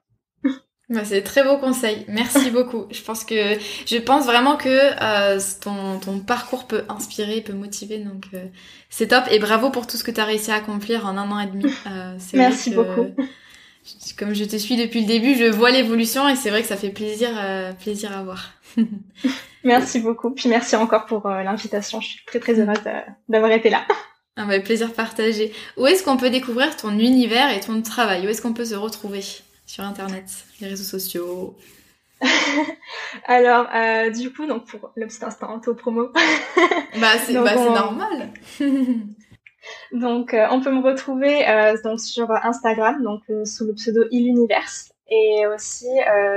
[0.91, 2.05] Bah, c'est très beau conseil.
[2.09, 2.87] Merci beaucoup.
[2.91, 7.99] Je pense que je pense vraiment que euh, ton, ton parcours peut inspirer, peut motiver.
[7.99, 8.45] Donc euh,
[8.89, 11.31] c'est top et bravo pour tout ce que tu as réussi à accomplir en un
[11.31, 11.73] an et demi.
[11.87, 13.07] Euh, Merci beaucoup.
[14.19, 16.77] Comme je te suis depuis le début, je vois l'évolution et c'est vrai que ça
[16.77, 17.31] fait plaisir,
[17.79, 18.51] plaisir à voir.
[19.65, 20.31] Merci beaucoup.
[20.31, 22.01] Puis merci encore pour l'invitation.
[22.01, 22.81] Je suis très très heureuse
[23.29, 23.87] d'avoir été là.
[24.37, 25.53] Un bah, plaisir partagé.
[25.77, 28.27] Où est-ce qu'on peut découvrir ton univers et ton travail?
[28.27, 29.23] Où est-ce qu'on peut se retrouver?
[29.67, 30.25] Sur Internet,
[30.61, 31.57] les réseaux sociaux
[33.27, 36.09] Alors, euh, du coup, donc pour le petit instant auto-promo.
[37.01, 38.31] bah, c'est bah, normal.
[39.93, 44.93] donc, euh, on peut me retrouver euh, donc sur Instagram, donc sous le pseudo Iluniverse,
[45.09, 45.89] et aussi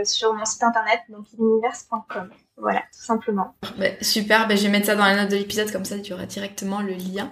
[0.03, 2.29] sur mon site internet, donc iluniverse.com.
[2.57, 3.55] Voilà, tout simplement.
[3.77, 6.13] Bah, super, bah, je vais mettre ça dans la note de l'épisode, comme ça tu
[6.13, 7.31] auras directement le lien.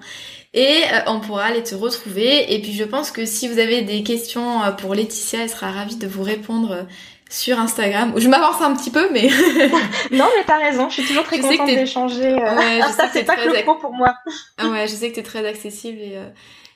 [0.54, 2.54] Et euh, on pourra aller te retrouver.
[2.54, 5.72] Et puis je pense que si vous avez des questions euh, pour Laetitia, elle sera
[5.72, 6.84] ravie de vous répondre euh,
[7.30, 8.14] sur Instagram.
[8.18, 9.30] Je m'avance un petit peu, mais...
[10.12, 12.34] non, mais t'as raison, je suis toujours très contente d'échanger.
[12.34, 14.16] Ouais, ça, c'est pas que le pour moi.
[14.58, 16.20] Ah ouais, je sais que t'es très accessible et...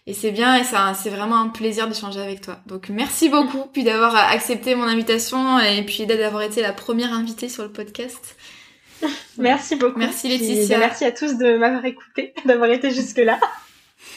[0.08, 2.60] Et c'est bien et ça, c'est vraiment un plaisir d'échanger avec toi.
[2.68, 7.50] Donc merci beaucoup puis d'avoir accepté mon invitation et puis d'avoir été la première invitée
[7.50, 8.38] sur le podcast.
[9.38, 10.00] Merci beaucoup.
[10.00, 10.78] Merci Laetitia.
[10.78, 13.40] merci à tous de m'avoir écouté, d'avoir été jusque là.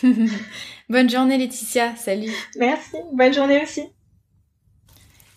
[0.89, 2.32] Bonne journée Laetitia, salut.
[2.57, 3.82] Merci, bonne journée aussi.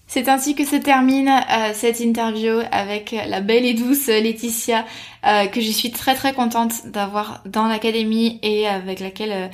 [0.08, 4.86] C'est ainsi que se termine euh, cette interview avec la belle et douce Laetitia
[5.26, 9.48] euh, que je suis très très contente d'avoir dans l'académie et avec laquelle euh,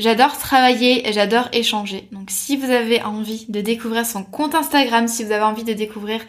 [0.00, 2.08] j'adore travailler, j'adore échanger.
[2.10, 5.72] Donc si vous avez envie de découvrir son compte Instagram, si vous avez envie de
[5.72, 6.20] découvrir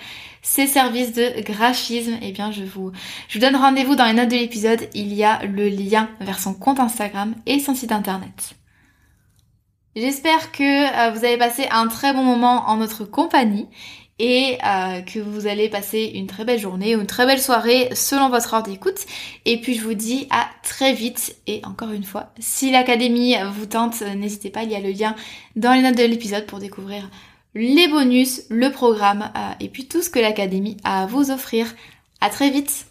[0.41, 2.91] ses services de graphisme, eh bien je vous,
[3.28, 4.88] je vous donne rendez-vous dans les notes de l'épisode.
[4.93, 8.55] Il y a le lien vers son compte Instagram et son site internet.
[9.95, 13.67] J'espère que euh, vous avez passé un très bon moment en notre compagnie
[14.22, 17.89] et euh, que vous allez passer une très belle journée ou une très belle soirée
[17.95, 18.99] selon votre heure d'écoute.
[19.45, 23.65] Et puis je vous dis à très vite et encore une fois, si l'académie vous
[23.65, 25.15] tente, n'hésitez pas, il y a le lien
[25.55, 27.09] dans les notes de l'épisode pour découvrir
[27.55, 31.74] les bonus, le programme euh, et puis tout ce que l'académie a à vous offrir.
[32.22, 32.91] À très vite